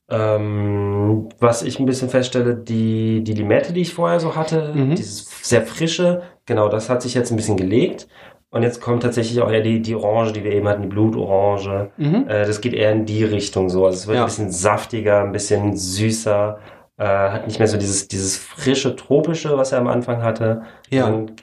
ähm, 0.09 1.29
was 1.39 1.63
ich 1.63 1.79
ein 1.79 1.85
bisschen 1.85 2.09
feststelle, 2.09 2.55
die, 2.55 3.23
die 3.23 3.33
Limette, 3.33 3.73
die 3.73 3.81
ich 3.81 3.93
vorher 3.93 4.19
so 4.19 4.35
hatte, 4.35 4.71
Mhm. 4.75 4.95
dieses 4.95 5.27
sehr 5.41 5.61
frische, 5.65 6.23
genau, 6.45 6.69
das 6.69 6.89
hat 6.89 7.01
sich 7.01 7.13
jetzt 7.13 7.31
ein 7.31 7.35
bisschen 7.35 7.57
gelegt. 7.57 8.07
Und 8.49 8.61
jetzt 8.61 8.81
kommt 8.81 9.01
tatsächlich 9.01 9.41
auch 9.41 9.49
eher 9.51 9.61
die, 9.61 9.81
die 9.81 9.95
Orange, 9.95 10.33
die 10.33 10.43
wir 10.43 10.51
eben 10.51 10.67
hatten, 10.67 10.83
die 10.83 10.87
Blutorange. 10.87 11.89
mhm. 11.97 12.25
Äh, 12.27 12.45
das 12.45 12.61
geht 12.61 12.73
eher 12.73 12.91
in 12.91 13.05
die 13.05 13.23
Richtung 13.23 13.69
so. 13.69 13.85
Also 13.85 13.97
es 13.97 14.07
wird 14.07 14.17
Ja. 14.17 14.23
ein 14.23 14.27
bisschen 14.27 14.51
saftiger, 14.51 15.21
ein 15.23 15.31
bisschen 15.31 15.75
süßer, 15.75 16.59
äh, 16.97 17.03
hat 17.03 17.47
nicht 17.47 17.57
mehr 17.57 17.67
so 17.67 17.77
dieses, 17.77 18.07
dieses 18.07 18.37
frische, 18.37 18.95
tropische, 18.95 19.57
was 19.57 19.71
er 19.71 19.79
am 19.79 19.87
Anfang 19.87 20.21
hatte. 20.21 20.61
Ja. 20.91 21.05
sondern 21.05 21.35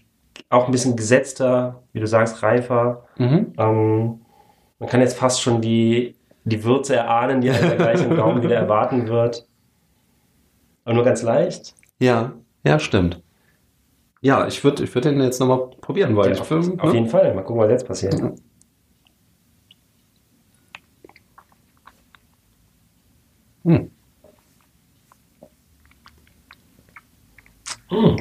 auch 0.48 0.66
ein 0.66 0.72
bisschen 0.72 0.96
gesetzter, 0.96 1.82
wie 1.92 2.00
du 2.00 2.06
sagst, 2.06 2.42
reifer. 2.42 3.04
Mhm. 3.18 3.52
Ähm, 3.58 4.20
man 4.78 4.88
kann 4.88 5.00
jetzt 5.00 5.16
fast 5.16 5.42
schon 5.42 5.60
die, 5.60 6.16
die 6.44 6.64
Würze 6.64 6.96
erahnen, 6.96 7.40
die 7.40 7.52
halt 7.52 7.76
gleich 7.78 8.02
im 8.02 8.16
Gaumen 8.16 8.42
wieder 8.42 8.56
erwarten 8.56 9.08
wird. 9.08 9.46
Aber 10.84 10.94
nur 10.94 11.04
ganz 11.04 11.22
leicht. 11.22 11.74
ja, 11.98 12.32
ja, 12.64 12.78
stimmt. 12.78 13.22
Ja, 14.22 14.46
ich 14.46 14.62
würde 14.62 14.84
ich 14.84 14.94
würd 14.94 15.06
den 15.06 15.20
jetzt 15.22 15.40
nochmal 15.40 15.70
probieren 15.80 16.14
wollen. 16.14 16.28
Ja, 16.28 16.34
ich 16.34 16.40
auf, 16.42 16.48
film, 16.48 16.78
auf 16.78 16.90
ne? 16.90 16.94
jeden 16.94 17.08
Fall. 17.08 17.34
Mal 17.34 17.42
gucken, 17.42 17.62
was 17.62 17.70
jetzt 17.70 17.86
passiert. 17.86 18.20
Hm. 23.64 23.90
Hm. 27.88 28.16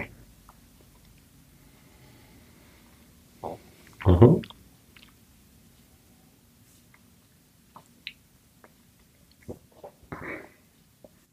Mhm. 4.10 4.42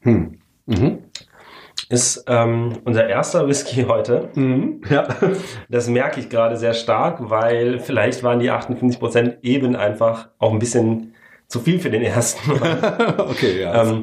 Hm. 0.00 0.38
Mhm. 0.66 0.98
Ist 1.88 2.24
ähm, 2.26 2.72
unser 2.84 3.08
erster 3.08 3.46
Whisky 3.48 3.84
heute. 3.88 4.28
Mhm. 4.34 4.82
Ja. 4.90 5.06
Das 5.68 5.88
merke 5.88 6.20
ich 6.20 6.28
gerade 6.28 6.56
sehr 6.56 6.74
stark, 6.74 7.30
weil 7.30 7.78
vielleicht 7.78 8.22
waren 8.22 8.40
die 8.40 8.50
58% 8.50 9.38
eben 9.42 9.76
einfach 9.76 10.28
auch 10.38 10.52
ein 10.52 10.58
bisschen 10.58 11.14
zu 11.46 11.60
viel 11.60 11.78
für 11.78 11.90
den 11.90 12.02
ersten. 12.02 12.52
okay, 13.18 13.62
ja. 13.62 13.82
ähm, 13.82 14.02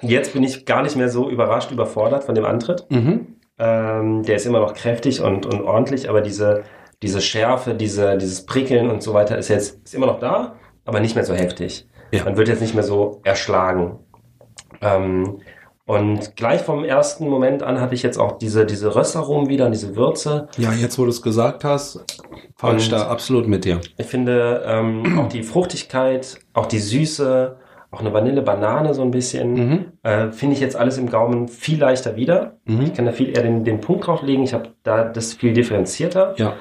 jetzt 0.00 0.32
bin 0.32 0.42
ich 0.42 0.66
gar 0.66 0.82
nicht 0.82 0.96
mehr 0.96 1.08
so 1.08 1.30
überrascht, 1.30 1.70
überfordert 1.70 2.24
von 2.24 2.34
dem 2.34 2.44
Antritt. 2.44 2.86
mhm. 2.90 3.36
Ähm, 3.58 4.22
der 4.24 4.36
ist 4.36 4.46
immer 4.46 4.60
noch 4.60 4.74
kräftig 4.74 5.20
und, 5.20 5.46
und 5.46 5.60
ordentlich, 5.60 6.08
aber 6.08 6.22
diese, 6.22 6.64
diese 7.02 7.20
Schärfe, 7.20 7.74
diese, 7.74 8.16
dieses 8.16 8.46
Prickeln 8.46 8.88
und 8.90 9.02
so 9.02 9.12
weiter 9.14 9.36
ist 9.36 9.48
jetzt 9.48 9.84
ist 9.84 9.94
immer 9.94 10.06
noch 10.06 10.20
da, 10.20 10.54
aber 10.84 11.00
nicht 11.00 11.14
mehr 11.14 11.24
so 11.24 11.34
heftig. 11.34 11.86
Ja. 12.12 12.24
Man 12.24 12.36
wird 12.36 12.48
jetzt 12.48 12.60
nicht 12.60 12.74
mehr 12.74 12.84
so 12.84 13.20
erschlagen. 13.24 13.98
Ähm, 14.80 15.38
und 15.84 16.36
gleich 16.36 16.62
vom 16.62 16.84
ersten 16.84 17.28
Moment 17.28 17.62
an 17.62 17.80
hatte 17.80 17.94
ich 17.94 18.02
jetzt 18.02 18.16
auch 18.18 18.38
diese, 18.38 18.64
diese 18.66 18.94
Röstaromen 18.94 19.48
wieder 19.48 19.66
und 19.66 19.72
diese 19.72 19.96
Würze. 19.96 20.48
Ja, 20.56 20.72
jetzt 20.72 20.98
wo 20.98 21.04
du 21.04 21.10
es 21.10 21.22
gesagt 21.22 21.64
hast, 21.64 22.04
fahre 22.56 22.76
ich 22.76 22.88
da 22.88 23.08
absolut 23.08 23.48
mit 23.48 23.64
dir. 23.64 23.80
Ich 23.98 24.06
finde 24.06 24.62
ähm, 24.64 25.18
auch 25.18 25.28
die 25.28 25.42
Fruchtigkeit, 25.42 26.38
auch 26.54 26.66
die 26.66 26.78
Süße, 26.78 27.56
auch 27.90 28.00
eine 28.00 28.12
Vanille, 28.12 28.42
Banane 28.42 28.94
so 28.94 29.02
ein 29.02 29.10
bisschen, 29.10 29.54
Mhm. 29.54 29.84
äh, 30.02 30.30
finde 30.30 30.54
ich 30.54 30.60
jetzt 30.60 30.76
alles 30.76 30.98
im 30.98 31.10
Gaumen 31.10 31.48
viel 31.48 31.78
leichter 31.80 32.14
wieder. 32.16 32.58
Mhm. 32.64 32.82
Ich 32.82 32.94
kann 32.94 33.04
da 33.04 33.12
viel 33.12 33.28
eher 33.36 33.42
den, 33.42 33.64
den 33.64 33.80
Punkt 33.80 34.06
drauflegen. 34.06 34.44
Ich 34.44 34.54
habe 34.54 34.70
da 34.84 35.04
das 35.04 35.34
viel 35.34 35.52
differenzierter, 35.52 36.34
Ja. 36.38 36.54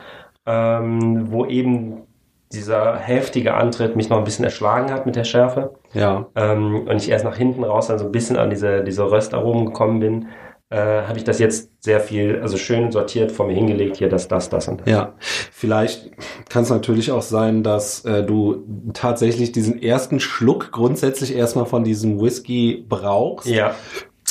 Ähm, 0.46 1.32
wo 1.32 1.46
eben 1.46 2.04
dieser 2.52 2.98
heftige 2.98 3.54
Antritt 3.54 3.96
mich 3.96 4.10
noch 4.10 4.18
ein 4.18 4.24
bisschen 4.26 4.44
erschlagen 4.46 4.92
hat 4.92 5.06
mit 5.06 5.16
der 5.16 5.24
Schärfe 5.24 5.74
Ja. 5.94 6.28
ähm, 6.36 6.86
und 6.88 6.98
ich 6.98 7.10
erst 7.10 7.24
nach 7.24 7.38
hinten 7.38 7.64
raus 7.64 7.88
dann 7.88 7.98
so 8.00 8.06
ein 8.06 8.12
bisschen 8.12 8.36
an 8.38 8.50
diese, 8.50 8.84
diese 8.84 9.10
Röstaromen 9.10 9.68
gekommen 9.68 10.00
bin. 10.00 10.28
äh, 10.70 11.04
habe 11.04 11.18
ich 11.18 11.26
das 11.26 11.38
jetzt 11.40 11.70
sehr 11.84 12.00
viel, 12.00 12.40
also 12.42 12.56
schön 12.58 12.92
sortiert 12.94 13.32
vor 13.34 13.46
mir 13.46 13.54
hingelegt, 13.54 13.98
hier 13.98 14.08
das, 14.08 14.30
das, 14.30 14.48
das 14.50 14.70
und 14.70 14.80
das. 14.82 14.90
Ja, 14.90 15.14
vielleicht 15.52 16.12
kann 16.50 16.64
es 16.64 16.70
natürlich 16.70 17.12
auch 17.12 17.22
sein, 17.22 17.62
dass 17.62 18.06
äh, 18.06 18.24
du 18.24 18.64
tatsächlich 18.94 19.52
diesen 19.52 19.82
ersten 19.84 20.22
Schluck 20.22 20.72
grundsätzlich 20.72 21.36
erstmal 21.36 21.66
von 21.66 21.84
diesem 21.84 22.22
Whisky 22.22 22.86
brauchst. 22.88 23.50
Ja. 23.50 23.76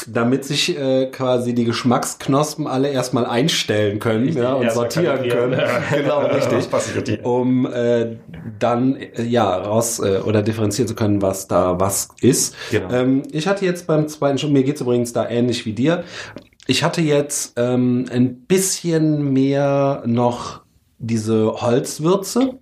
Damit 0.09 0.45
sich 0.45 0.79
äh, 0.79 1.07
quasi 1.07 1.55
die 1.55 1.65
Geschmacksknospen 1.65 2.67
alle 2.67 2.89
erstmal 2.89 3.27
einstellen 3.27 3.99
können 3.99 4.25
Richtig, 4.25 4.43
ja, 4.43 4.55
und 4.55 4.71
sortieren 4.73 5.29
können. 5.29 5.61
genau, 5.91 6.21
richtig. 6.21 7.25
Um 7.25 7.67
äh, 7.67 8.17
dann 8.59 8.97
äh, 8.97 9.23
ja 9.23 9.57
raus 9.57 9.99
äh, 9.99 10.21
oder 10.25 10.43
differenzieren 10.43 10.89
zu 10.89 10.95
können, 10.95 11.23
was 11.23 11.49
da 11.49 11.79
was 11.81 12.09
ist. 12.21 12.55
Genau. 12.71 12.93
Ähm, 12.93 13.23
ich 13.33 13.47
hatte 13.47 13.65
jetzt 13.65 13.87
beim 13.87 14.09
zweiten 14.09 14.39
Schluck, 14.39 14.53
mir 14.53 14.63
geht's 14.63 14.81
übrigens 14.81 15.13
da 15.13 15.29
ähnlich 15.29 15.67
wie 15.67 15.73
dir. 15.73 16.05
Ich 16.67 16.85
hatte 16.85 17.01
jetzt 17.01 17.55
ähm, 17.57 18.07
ein 18.11 18.43
bisschen 18.43 19.33
mehr 19.33 20.03
noch 20.07 20.63
diese 20.99 21.61
Holzwürze. 21.61 22.59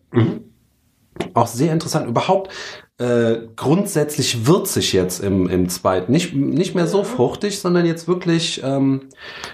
Auch 1.34 1.46
sehr 1.46 1.72
interessant. 1.72 2.08
Überhaupt 2.08 2.50
äh, 2.98 3.46
grundsätzlich 3.54 4.46
würzig 4.46 4.92
jetzt 4.92 5.20
im, 5.22 5.48
im 5.48 5.68
zweiten. 5.68 6.10
Nicht, 6.10 6.34
nicht 6.34 6.74
mehr 6.74 6.88
so 6.88 7.04
fruchtig, 7.04 7.60
sondern 7.60 7.86
jetzt 7.86 8.08
wirklich 8.08 8.60
ähm, 8.64 9.02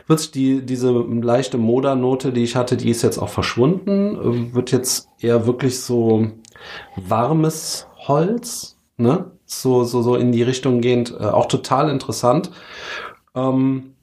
würzig. 0.06 0.30
Die, 0.32 0.64
diese 0.64 0.90
leichte 0.90 1.58
Modernote, 1.58 2.32
die 2.32 2.42
ich 2.42 2.56
hatte, 2.56 2.76
die 2.76 2.88
ist 2.90 3.02
jetzt 3.02 3.18
auch 3.18 3.28
verschwunden. 3.28 4.16
Äh, 4.50 4.54
Wird 4.54 4.72
jetzt 4.72 5.08
eher 5.20 5.46
wirklich 5.46 5.80
so 5.80 6.26
warmes 6.96 7.86
Holz, 8.08 8.78
ne? 8.96 9.30
So, 9.44 9.84
so, 9.84 10.00
so 10.00 10.16
in 10.16 10.32
die 10.32 10.42
Richtung 10.42 10.80
gehend. 10.80 11.14
Äh, 11.18 11.24
auch 11.24 11.46
total 11.46 11.90
interessant. 11.90 12.50
Ähm, 13.34 13.94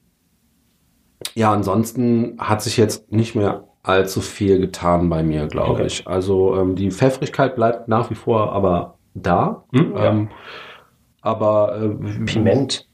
ja, 1.33 1.51
ansonsten 1.51 2.38
hat 2.39 2.62
sich 2.62 2.77
jetzt 2.77 3.12
nicht 3.12 3.36
mehr 3.36 3.67
allzu 3.83 4.21
viel 4.21 4.60
getan 4.60 5.10
bei 5.10 5.24
mir, 5.24 5.48
glaube 5.48 5.71
Okay. 5.71 5.88
ich. 5.88 6.07
Also 6.07 6.55
ähm, 6.55 6.75
die 6.75 6.91
Pfeffrigkeit 6.91 7.55
bleibt 7.55 7.88
nach 7.88 8.12
wie 8.12 8.15
vor 8.15 8.53
aber 8.53 9.00
da. 9.13 9.63
Hm, 9.74 9.96
ja. 9.96 10.06
ähm, 10.06 10.30
Aber 11.22 11.82
äh, 11.82 12.25
Piment. 12.25 12.88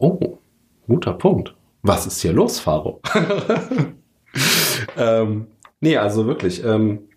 Oh, 0.00 0.38
guter 0.86 1.12
Punkt. 1.14 1.54
Was 1.82 2.06
ist 2.06 2.20
hier 2.20 2.32
los, 2.32 2.60
Faro? 2.60 3.00
ähm, 4.96 5.46
nee, 5.80 5.96
also 5.96 6.26
wirklich. 6.26 6.64
Ähm, 6.64 7.08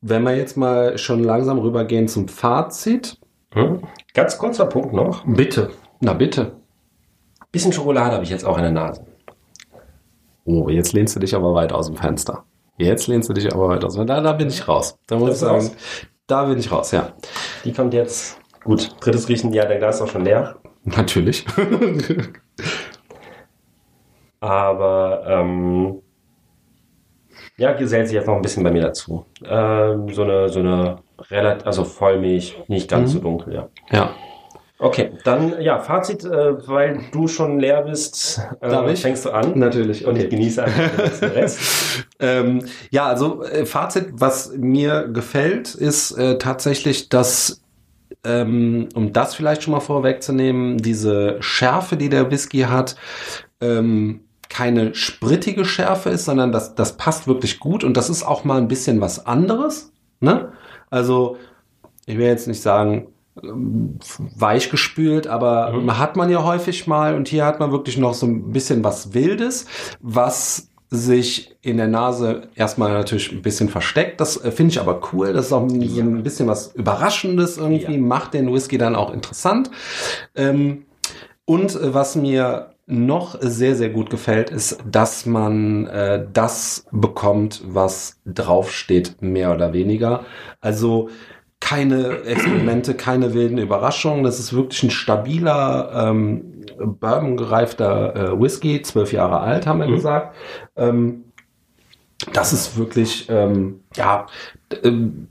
wenn 0.00 0.22
wir 0.22 0.36
jetzt 0.36 0.56
mal 0.56 0.96
schon 0.96 1.22
langsam 1.24 1.58
rübergehen 1.58 2.08
zum 2.08 2.28
Fazit. 2.28 3.18
Hm? 3.52 3.82
Ganz 4.14 4.38
kurzer 4.38 4.66
Punkt 4.66 4.92
noch. 4.92 5.24
Bitte. 5.26 5.70
Na 6.00 6.12
bitte. 6.12 6.56
Bisschen 7.50 7.72
Schokolade 7.72 8.12
habe 8.12 8.24
ich 8.24 8.30
jetzt 8.30 8.44
auch 8.44 8.56
in 8.56 8.62
der 8.62 8.72
Nase. 8.72 9.06
Oh, 10.44 10.68
jetzt 10.68 10.92
lehnst 10.92 11.16
du 11.16 11.20
dich 11.20 11.34
aber 11.34 11.54
weit 11.54 11.72
aus 11.72 11.86
dem 11.86 11.96
Fenster. 11.96 12.44
Jetzt 12.78 13.06
lehnst 13.06 13.28
du 13.28 13.32
dich 13.32 13.52
aber 13.52 13.68
weit 13.68 13.84
aus 13.84 13.94
dem 13.94 14.00
Fenster. 14.00 14.14
Da, 14.16 14.20
da 14.20 14.32
bin 14.32 14.48
ich 14.48 14.66
raus. 14.68 14.98
Da 15.06 15.16
muss 15.16 15.30
ich 15.30 15.34
du 15.34 15.40
sagen, 15.40 15.70
da 16.28 16.44
bin 16.44 16.58
ich 16.58 16.70
raus, 16.70 16.92
ja. 16.92 17.12
Die 17.64 17.72
kommt 17.72 17.92
jetzt. 17.94 18.38
Gut, 18.62 18.94
drittes 19.00 19.28
Riechen, 19.28 19.52
ja, 19.52 19.64
der 19.64 19.78
Glas 19.78 19.96
ist 19.96 20.02
auch 20.02 20.08
schon 20.08 20.24
leer. 20.24 20.56
Natürlich. 20.84 21.44
Aber 24.40 25.24
ähm, 25.26 26.00
ja, 27.56 27.72
gesellt 27.72 28.06
sich 28.06 28.14
jetzt 28.14 28.26
noch 28.26 28.36
ein 28.36 28.42
bisschen 28.42 28.62
bei 28.62 28.70
mir 28.70 28.82
dazu. 28.82 29.24
Ähm, 29.44 30.12
so 30.12 30.22
eine, 30.22 30.48
so 30.48 30.60
eine 30.60 30.96
relativ, 31.30 31.66
also 31.66 31.84
Vollmilch, 31.84 32.56
nicht 32.68 32.88
ganz 32.88 33.10
Mhm. 33.12 33.16
so 33.16 33.22
dunkel, 33.22 33.54
ja. 33.54 33.68
ja. 33.90 34.10
Okay, 34.80 35.10
dann 35.24 35.60
ja, 35.60 35.80
Fazit, 35.80 36.24
äh, 36.24 36.68
weil 36.68 37.00
du 37.10 37.26
schon 37.26 37.58
leer 37.58 37.82
bist, 37.82 38.40
äh, 38.60 38.96
fängst 38.96 39.24
du 39.24 39.30
an. 39.30 39.58
Natürlich. 39.58 40.06
Und 40.06 40.16
ich 40.16 40.30
genieße 40.30 40.62
einfach 40.62 41.18
den 41.18 41.30
Rest. 41.32 42.06
Ähm, 42.20 42.64
ja, 42.90 43.06
also 43.06 43.42
äh, 43.42 43.66
Fazit, 43.66 44.06
was 44.12 44.52
mir 44.56 45.08
gefällt, 45.08 45.74
ist 45.74 46.12
äh, 46.12 46.38
tatsächlich, 46.38 47.08
dass, 47.08 47.60
ähm, 48.22 48.88
um 48.94 49.12
das 49.12 49.34
vielleicht 49.34 49.64
schon 49.64 49.72
mal 49.72 49.80
vorwegzunehmen, 49.80 50.78
diese 50.78 51.38
Schärfe, 51.40 51.96
die 51.96 52.08
der 52.08 52.30
Whisky 52.30 52.60
hat, 52.60 52.94
ähm, 53.60 54.20
keine 54.48 54.94
sprittige 54.94 55.64
Schärfe 55.64 56.10
ist, 56.10 56.24
sondern 56.24 56.52
das, 56.52 56.76
das 56.76 56.96
passt 56.96 57.26
wirklich 57.26 57.58
gut 57.58 57.82
und 57.82 57.96
das 57.96 58.08
ist 58.08 58.22
auch 58.22 58.44
mal 58.44 58.58
ein 58.58 58.68
bisschen 58.68 59.00
was 59.00 59.26
anderes. 59.26 59.92
Ne? 60.20 60.52
Also, 60.88 61.36
ich 62.06 62.16
will 62.16 62.26
jetzt 62.26 62.46
nicht 62.46 62.62
sagen, 62.62 63.08
weich 64.36 64.70
gespült, 64.70 65.26
aber 65.26 65.72
Mhm. 65.72 65.98
hat 65.98 66.16
man 66.16 66.30
ja 66.30 66.42
häufig 66.44 66.86
mal 66.86 67.14
und 67.14 67.28
hier 67.28 67.44
hat 67.44 67.60
man 67.60 67.72
wirklich 67.72 67.98
noch 67.98 68.14
so 68.14 68.26
ein 68.26 68.52
bisschen 68.52 68.82
was 68.84 69.14
Wildes, 69.14 69.66
was 70.00 70.68
sich 70.90 71.54
in 71.60 71.76
der 71.76 71.86
Nase 71.88 72.48
erstmal 72.54 72.92
natürlich 72.92 73.30
ein 73.32 73.42
bisschen 73.42 73.68
versteckt. 73.68 74.20
Das 74.22 74.42
äh, 74.42 74.50
finde 74.50 74.72
ich 74.72 74.80
aber 74.80 75.00
cool. 75.12 75.34
Das 75.34 75.46
ist 75.46 75.52
auch 75.52 75.62
ein- 75.62 75.86
so 75.86 76.00
ein 76.00 76.22
bisschen 76.22 76.46
was 76.48 76.74
Überraschendes 76.74 77.58
irgendwie, 77.58 77.92
Ja. 77.94 78.00
macht 78.00 78.32
den 78.32 78.52
Whisky 78.52 78.78
dann 78.78 78.96
auch 78.96 79.12
interessant. 79.12 79.70
Ähm, 80.34 80.86
und 81.44 81.74
äh, 81.74 81.92
was 81.92 82.16
mir 82.16 82.70
noch 82.86 83.36
sehr, 83.42 83.74
sehr 83.76 83.90
gut 83.90 84.08
gefällt, 84.08 84.48
ist, 84.48 84.78
dass 84.90 85.26
man 85.26 85.86
äh, 85.88 86.26
das 86.32 86.86
bekommt, 86.90 87.60
was 87.66 88.18
draufsteht, 88.24 89.20
mehr 89.20 89.54
oder 89.54 89.74
weniger. 89.74 90.24
Also 90.62 91.10
keine 91.60 92.22
Experimente, 92.22 92.94
keine 92.94 93.34
wilden 93.34 93.58
Überraschungen. 93.58 94.24
Das 94.24 94.38
ist 94.38 94.52
wirklich 94.52 94.82
ein 94.84 94.90
stabiler, 94.90 95.90
ähm, 95.94 96.44
bourbon-gereifter 96.78 98.14
äh, 98.32 98.40
Whisky, 98.40 98.82
zwölf 98.82 99.12
Jahre 99.12 99.40
alt, 99.40 99.66
haben 99.66 99.80
wir 99.80 99.88
Mhm. 99.88 99.94
gesagt. 99.94 100.36
Ähm, 100.76 101.24
das 102.32 102.52
ist 102.52 102.76
wirklich, 102.76 103.28
ähm, 103.28 103.80
ja, 103.96 104.26
ähm, 104.82 105.28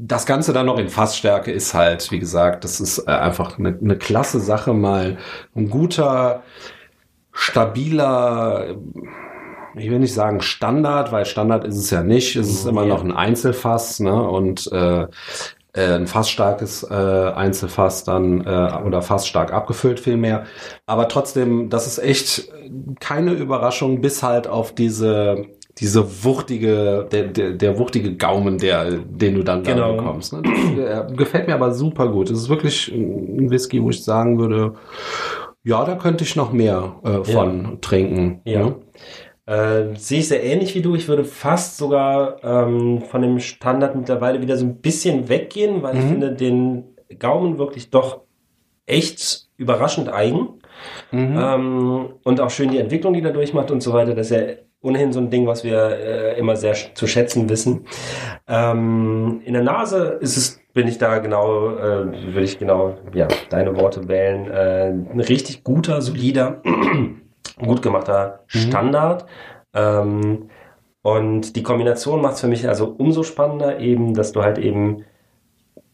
das 0.00 0.26
Ganze 0.26 0.52
dann 0.52 0.66
noch 0.66 0.78
in 0.78 0.88
Fassstärke 0.88 1.50
ist 1.50 1.74
halt, 1.74 2.10
wie 2.12 2.20
gesagt, 2.20 2.62
das 2.64 2.80
ist 2.80 2.98
äh, 2.98 3.10
einfach 3.10 3.58
eine, 3.58 3.76
eine 3.82 3.96
klasse 3.96 4.38
Sache, 4.40 4.72
mal 4.72 5.18
ein 5.56 5.70
guter, 5.70 6.42
stabiler, 7.32 8.76
ich 9.78 9.90
will 9.90 9.98
nicht 9.98 10.14
sagen 10.14 10.40
Standard, 10.40 11.12
weil 11.12 11.24
Standard 11.26 11.64
ist 11.64 11.76
es 11.76 11.90
ja 11.90 12.02
nicht. 12.02 12.36
Es 12.36 12.48
ist 12.48 12.66
immer 12.66 12.82
Ja. 12.82 12.88
noch 12.88 13.04
ein 13.04 13.12
Einzelfass, 13.12 14.00
ne? 14.00 14.22
Und 14.28 14.70
äh, 14.72 15.02
äh, 15.74 15.94
ein 15.94 16.06
fassstarkes 16.06 16.82
äh, 16.90 16.94
Einzelfass 16.94 18.04
dann 18.04 18.40
äh, 18.44 18.72
oder 18.84 19.02
fassstark 19.02 19.52
abgefüllt 19.52 20.00
vielmehr. 20.00 20.44
Aber 20.86 21.08
trotzdem, 21.08 21.68
das 21.70 21.86
ist 21.86 21.98
echt 21.98 22.50
keine 23.00 23.32
Überraschung, 23.32 24.00
bis 24.00 24.22
halt 24.22 24.46
auf 24.46 24.74
diese 24.74 25.44
diese 25.78 26.24
wuchtige, 26.24 27.06
der, 27.12 27.28
der, 27.28 27.52
der 27.52 27.78
wuchtige 27.78 28.16
Gaumen, 28.16 28.58
der, 28.58 28.90
den 28.90 29.36
du 29.36 29.44
dann 29.44 29.62
Genau. 29.62 29.92
da 29.92 29.96
bekommst. 30.02 30.32
Ne? 30.32 30.42
Das, 30.42 31.12
äh, 31.12 31.14
gefällt 31.14 31.46
mir 31.46 31.54
aber 31.54 31.72
super 31.72 32.08
gut. 32.08 32.30
Es 32.30 32.38
ist 32.40 32.48
wirklich 32.48 32.88
ein 32.92 33.48
Whisky, 33.48 33.80
wo 33.80 33.90
ich 33.90 34.02
sagen 34.02 34.40
würde, 34.40 34.74
ja, 35.62 35.84
da 35.84 35.94
könnte 35.94 36.24
ich 36.24 36.34
noch 36.34 36.52
mehr 36.52 36.96
äh, 37.04 37.22
von 37.22 37.78
trinken. 37.80 38.40
Ja. 38.44 38.64
ne? 38.64 38.74
Äh, 39.48 39.96
sehe 39.96 40.18
ich 40.18 40.28
sehr 40.28 40.44
ähnlich 40.44 40.74
wie 40.74 40.82
du. 40.82 40.94
Ich 40.94 41.08
würde 41.08 41.24
fast 41.24 41.78
sogar 41.78 42.36
ähm, 42.44 43.00
von 43.00 43.22
dem 43.22 43.40
Standard 43.40 43.96
mittlerweile 43.96 44.42
wieder 44.42 44.56
so 44.58 44.66
ein 44.66 44.76
bisschen 44.76 45.28
weggehen, 45.30 45.82
weil 45.82 45.96
ich 45.96 46.04
Mhm. 46.04 46.08
finde 46.10 46.32
den 46.32 46.84
Gaumen 47.18 47.56
wirklich 47.56 47.88
doch 47.90 48.20
echt 48.84 49.48
überraschend 49.56 50.12
eigen. 50.12 50.48
Mhm. 51.10 51.38
Ähm, 51.40 52.06
und 52.24 52.40
auch 52.42 52.50
schön 52.50 52.70
die 52.70 52.78
Entwicklung, 52.78 53.14
die 53.14 53.22
da 53.22 53.30
durchmacht 53.30 53.70
und 53.70 53.82
so 53.82 53.92
weiter. 53.94 54.14
Das 54.14 54.30
ist 54.30 54.36
ja 54.36 54.42
ohnehin 54.82 55.12
so 55.12 55.18
ein 55.20 55.30
Ding, 55.30 55.46
was 55.46 55.64
wir 55.64 55.78
äh, 55.98 56.38
immer 56.38 56.54
sehr 56.54 56.74
zu 56.94 57.06
schätzen 57.06 57.48
wissen. 57.48 57.86
Ähm, 58.46 59.40
in 59.44 59.54
der 59.54 59.62
Nase 59.62 60.18
ist 60.20 60.36
es, 60.36 60.60
bin 60.72 60.86
ich 60.86 60.98
da 60.98 61.18
genau, 61.18 61.70
äh, 61.76 62.32
würde 62.32 62.42
ich 62.44 62.58
genau, 62.58 62.96
ja, 63.14 63.26
deine 63.50 63.76
Worte 63.80 64.06
wählen, 64.08 64.50
äh, 64.50 64.88
ein 65.12 65.20
richtig 65.20 65.64
guter, 65.64 66.00
solider, 66.00 66.62
gut 67.58 67.82
gemachter 67.82 68.40
Standard. 68.46 69.26
Ähm, 69.74 70.50
und 71.02 71.56
die 71.56 71.62
Kombination 71.62 72.20
macht 72.20 72.34
es 72.34 72.40
für 72.40 72.48
mich 72.48 72.68
also 72.68 72.94
umso 72.98 73.22
spannender 73.22 73.78
eben, 73.80 74.14
dass 74.14 74.32
du 74.32 74.42
halt 74.42 74.58
eben 74.58 75.04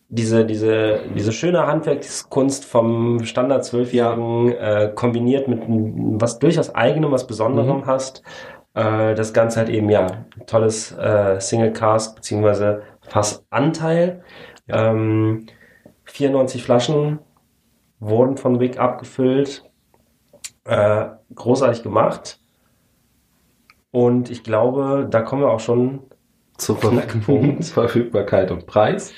diese, 0.09 0.44
diese, 0.44 1.00
diese 1.14 1.33
schöne 1.33 1.66
Handwerkskunst 1.66 2.64
vom 2.64 3.24
Standard 3.24 3.64
Zwölfjährigen 3.64 4.53
äh, 4.53 4.92
kombiniert 4.94 5.48
mit 5.48 5.62
was 6.20 6.38
durchaus 6.38 6.74
eigenem, 6.74 7.11
was 7.11 7.27
Besonderem 7.27 7.79
Mhm. 7.79 7.87
hast. 7.87 8.22
Äh, 8.74 9.14
das 9.14 9.33
Ganze 9.33 9.61
halt 9.61 9.68
eben, 9.70 9.88
ja, 9.90 10.24
tolles 10.46 10.92
äh, 10.92 11.40
Single 11.40 11.72
Cask 11.72 12.16
beziehungsweise 12.16 12.83
Fassanteil. 13.03 14.22
Ähm, 14.68 15.46
94 16.05 16.62
Flaschen 16.62 17.18
wurden 17.98 18.37
von 18.37 18.61
Wick 18.61 18.79
abgefüllt. 18.79 19.64
Äh, 20.64 21.07
großartig 21.35 21.83
gemacht. 21.83 22.38
Und 23.90 24.31
ich 24.31 24.42
glaube, 24.42 25.07
da 25.11 25.22
kommen 25.22 25.42
wir 25.42 25.50
auch 25.50 25.61
schon 25.61 26.00
Zur 26.57 26.79
Knackpunkt. 26.81 27.64
Verfügbarkeit 27.64 28.50
und 28.50 28.66
Preis. 28.66 29.12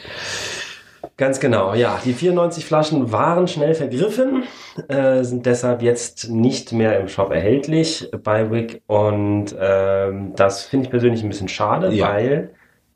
Ganz 1.16 1.40
genau, 1.40 1.72
ja. 1.72 1.98
Die 2.04 2.12
94 2.12 2.66
Flaschen 2.66 3.10
waren 3.10 3.48
schnell 3.48 3.74
vergriffen, 3.74 4.42
äh, 4.88 5.22
sind 5.22 5.46
deshalb 5.46 5.80
jetzt 5.80 6.28
nicht 6.28 6.72
mehr 6.72 6.98
im 7.00 7.08
Shop 7.08 7.30
erhältlich 7.32 8.10
bei 8.22 8.50
Wick 8.50 8.82
und 8.86 9.54
ähm, 9.58 10.32
das 10.36 10.64
finde 10.64 10.84
ich 10.86 10.90
persönlich 10.90 11.22
ein 11.22 11.28
bisschen 11.30 11.48
schade, 11.48 11.90
Ja. 11.94 12.08
weil 12.12 12.50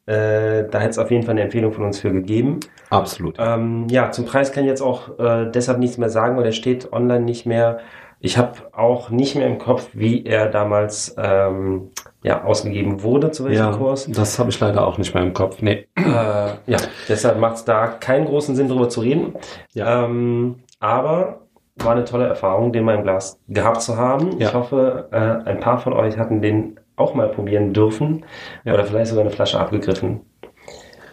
äh, 0.06 0.68
da 0.68 0.80
hätte 0.80 0.90
es 0.90 0.98
auf 0.98 1.10
jeden 1.10 1.22
Fall 1.22 1.32
eine 1.32 1.42
Empfehlung 1.42 1.72
von 1.72 1.84
uns 1.84 2.00
für 2.00 2.12
gegeben. 2.12 2.60
Absolut. 2.90 3.36
Ähm, 3.38 3.86
ja, 3.88 4.10
zum 4.10 4.26
Preis 4.26 4.52
kann 4.52 4.64
ich 4.64 4.68
jetzt 4.70 4.82
auch 4.82 5.18
äh, 5.18 5.50
deshalb 5.50 5.78
nichts 5.78 5.96
mehr 5.96 6.10
sagen, 6.10 6.36
weil 6.36 6.44
der 6.44 6.52
steht 6.52 6.92
online 6.92 7.24
nicht 7.24 7.46
mehr. 7.46 7.78
Ich 8.22 8.36
habe 8.36 8.52
auch 8.72 9.08
nicht 9.08 9.34
mehr 9.34 9.46
im 9.46 9.58
Kopf, 9.58 9.88
wie 9.94 10.24
er 10.26 10.46
damals 10.50 11.14
ähm, 11.18 11.90
ja, 12.22 12.44
ausgegeben 12.44 13.02
wurde, 13.02 13.30
zu 13.30 13.44
welchem 13.46 13.56
Ja, 13.58 13.72
Kurs. 13.72 14.06
das 14.10 14.38
habe 14.38 14.50
ich 14.50 14.60
leider 14.60 14.86
auch 14.86 14.98
nicht 14.98 15.14
mehr 15.14 15.22
im 15.22 15.32
Kopf. 15.32 15.62
Nee. 15.62 15.86
Äh, 15.96 16.02
ja, 16.04 16.76
deshalb 17.08 17.38
macht 17.38 17.56
es 17.56 17.64
da 17.64 17.86
keinen 17.86 18.26
großen 18.26 18.54
Sinn, 18.54 18.68
drüber 18.68 18.90
zu 18.90 19.00
reden. 19.00 19.34
Ja. 19.72 20.04
Ähm, 20.04 20.56
aber 20.80 21.40
war 21.76 21.92
eine 21.92 22.04
tolle 22.04 22.26
Erfahrung, 22.26 22.72
den 22.74 22.84
mal 22.84 22.94
im 22.96 23.04
Glas 23.04 23.40
gehabt 23.48 23.80
zu 23.80 23.96
haben. 23.96 24.38
Ja. 24.38 24.48
Ich 24.48 24.54
hoffe, 24.54 25.08
äh, 25.12 25.48
ein 25.48 25.60
paar 25.60 25.78
von 25.78 25.94
euch 25.94 26.18
hatten 26.18 26.42
den 26.42 26.78
auch 26.96 27.14
mal 27.14 27.28
probieren 27.30 27.72
dürfen 27.72 28.26
Ja. 28.64 28.74
oder 28.74 28.84
vielleicht 28.84 29.06
sogar 29.08 29.22
eine 29.24 29.30
Flasche 29.32 29.58
abgegriffen. 29.58 30.20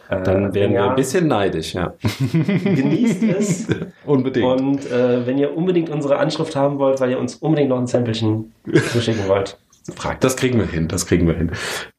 Äh, 0.10 0.24
Dann 0.24 0.54
werden 0.54 0.72
wir 0.72 0.80
ja, 0.80 0.90
ein 0.90 0.96
bisschen 0.96 1.28
neidisch, 1.28 1.74
ja. 1.74 1.94
genießt 2.32 3.24
es. 3.24 3.68
Unbedingt. 4.06 4.62
Und 4.62 4.92
äh, 4.92 5.26
wenn 5.26 5.38
ihr 5.38 5.56
unbedingt 5.56 5.90
unsere 5.90 6.18
Anschrift 6.18 6.56
haben 6.56 6.80
wollt, 6.80 7.00
weil 7.02 7.12
ihr 7.12 7.20
uns 7.20 7.36
unbedingt 7.36 7.70
noch 7.70 7.80
ein 7.80 7.88
Samplechen 7.88 8.54
zuschicken 8.92 9.28
wollt, 9.28 9.58
fragt. 9.96 10.24
Das 10.24 10.36
kriegen 10.38 10.60
wir 10.60 10.66
hin, 10.66 10.88
das 10.88 11.06
kriegen 11.06 11.28
wir 11.28 11.36
hin. 11.36 11.52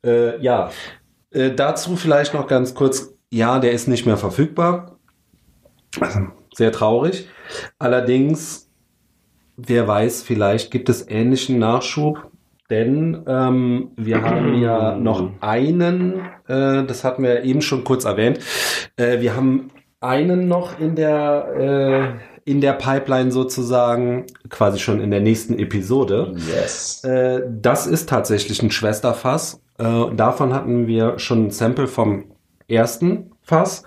Äh, 0.04 0.40
ja, 0.40 0.70
äh, 1.30 1.50
dazu 1.50 1.96
vielleicht 1.96 2.34
noch 2.34 2.46
ganz 2.46 2.74
kurz. 2.74 3.14
Ja, 3.30 3.58
der 3.58 3.72
ist 3.72 3.88
nicht 3.88 4.06
mehr 4.06 4.16
verfügbar. 4.16 4.98
Also, 6.00 6.20
sehr 6.54 6.72
traurig. 6.72 7.28
Allerdings, 7.78 8.70
wer 9.56 9.86
weiß, 9.86 10.22
vielleicht 10.22 10.70
gibt 10.70 10.88
es 10.88 11.06
ähnlichen 11.08 11.58
Nachschub. 11.58 12.30
Denn 12.70 13.22
ähm, 13.26 13.90
wir 13.96 14.22
haben 14.22 14.54
ja 14.60 14.96
noch 14.96 15.30
einen, 15.40 16.20
äh, 16.46 16.84
das 16.84 17.04
hatten 17.04 17.22
wir 17.22 17.42
eben 17.42 17.62
schon 17.62 17.84
kurz 17.84 18.04
erwähnt, 18.04 18.40
äh, 18.96 19.20
wir 19.20 19.34
haben 19.34 19.70
einen 20.00 20.48
noch 20.48 20.78
in 20.78 20.94
der, 20.94 22.18
äh, 22.44 22.50
in 22.50 22.60
der 22.60 22.74
Pipeline 22.74 23.32
sozusagen, 23.32 24.26
quasi 24.48 24.78
schon 24.78 25.00
in 25.00 25.10
der 25.10 25.20
nächsten 25.20 25.58
Episode. 25.58 26.34
Yes. 26.36 27.02
Äh, 27.04 27.42
das 27.48 27.86
ist 27.86 28.08
tatsächlich 28.08 28.62
ein 28.62 28.70
Schwesterfass. 28.70 29.60
Äh, 29.78 30.14
davon 30.14 30.54
hatten 30.54 30.86
wir 30.86 31.18
schon 31.18 31.46
ein 31.46 31.50
Sample 31.50 31.88
vom 31.88 32.24
ersten 32.68 33.32
Fass. 33.42 33.82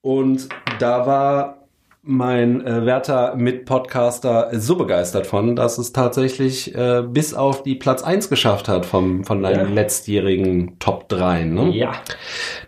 Und 0.00 0.48
da 0.78 1.06
war 1.06 1.59
mein 2.02 2.66
äh, 2.66 2.86
werter 2.86 3.34
Mitpodcaster 3.36 4.48
so 4.52 4.76
begeistert 4.76 5.26
von, 5.26 5.54
dass 5.54 5.76
es 5.78 5.92
tatsächlich 5.92 6.74
äh, 6.74 7.02
bis 7.06 7.34
auf 7.34 7.62
die 7.62 7.74
Platz 7.74 8.02
1 8.02 8.30
geschafft 8.30 8.68
hat 8.68 8.86
vom, 8.86 9.24
von 9.24 9.44
einem 9.44 9.68
Ja. 9.68 9.74
letztjährigen 9.74 10.78
Top 10.78 11.08
3. 11.10 11.44
Ne? 11.44 11.70
Ja. 11.70 11.92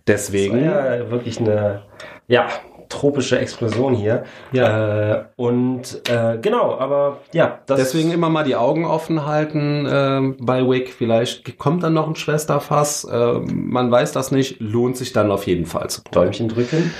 Deswegen. 0.07 0.55
war 0.67 0.97
ja 0.97 1.11
wirklich 1.11 1.41
eine 1.41 1.83
ja, 2.29 2.47
tropische 2.91 3.39
Explosion 3.39 3.95
hier. 3.95 4.25
Ja. 4.53 5.13
Äh, 5.13 5.25
und 5.37 6.03
äh, 6.11 6.37
genau, 6.39 6.77
aber 6.79 7.19
ja, 7.33 7.61
das 7.67 7.79
Deswegen 7.79 8.13
immer 8.13 8.29
mal 8.29 8.45
die 8.45 8.55
Augen 8.57 8.85
offen 8.85 9.25
halten 9.25 9.89
ähm, 9.91 10.37
bei 10.41 10.69
Wick. 10.69 10.93
Vielleicht 10.93 11.57
kommt 11.59 11.83
dann 11.83 11.95
noch 11.95 12.07
ein 12.07 12.17
Schwesterfass. 12.17 13.09
Ähm, 13.11 13.71
man 13.71 13.91
weiß 13.91 14.13
das 14.13 14.31
nicht. 14.31 14.61
Lohnt 14.61 14.99
sich 14.99 15.15
dann 15.15 15.31
auf 15.31 15.47
jeden 15.47 15.65
Fall 15.65 15.89
zu 15.89 16.03
probieren. 16.03 16.25
Däumchen 16.27 16.49
drücken. 16.49 16.93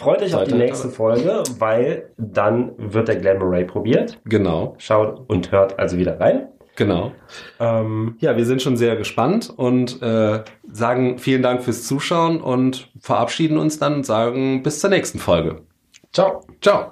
Freut 0.00 0.22
euch 0.22 0.34
auf 0.34 0.44
die 0.44 0.54
nächste 0.54 0.88
Folge, 0.88 1.42
weil 1.58 2.10
dann 2.16 2.72
wird 2.78 3.08
der 3.08 3.16
Glamour 3.16 3.50
Ray 3.52 3.64
probiert. 3.64 4.18
Genau, 4.24 4.74
Schaut 4.78 5.28
und 5.28 5.52
hört 5.52 5.78
also 5.78 5.98
wieder 5.98 6.18
rein. 6.18 6.48
genau. 6.74 7.12
Ähm, 7.58 8.16
Ja, 8.20 8.36
wir 8.36 8.46
sind 8.46 8.62
schon 8.62 8.76
sehr 8.78 8.96
gespannt 8.96 9.52
und 9.54 10.00
äh, 10.02 10.42
sagen 10.72 11.18
vielen 11.18 11.42
Dank 11.42 11.62
fürs 11.62 11.84
Zuschauen 11.86 12.40
und 12.40 12.90
verabschieden 12.98 13.58
uns 13.58 13.78
dann 13.78 13.94
und 13.94 14.06
sagen 14.06 14.62
bis 14.62 14.80
zur 14.80 14.88
nächsten 14.90 15.18
Folge. 15.18 15.62
ciao. 16.12 16.40
Ciao. 16.62 16.90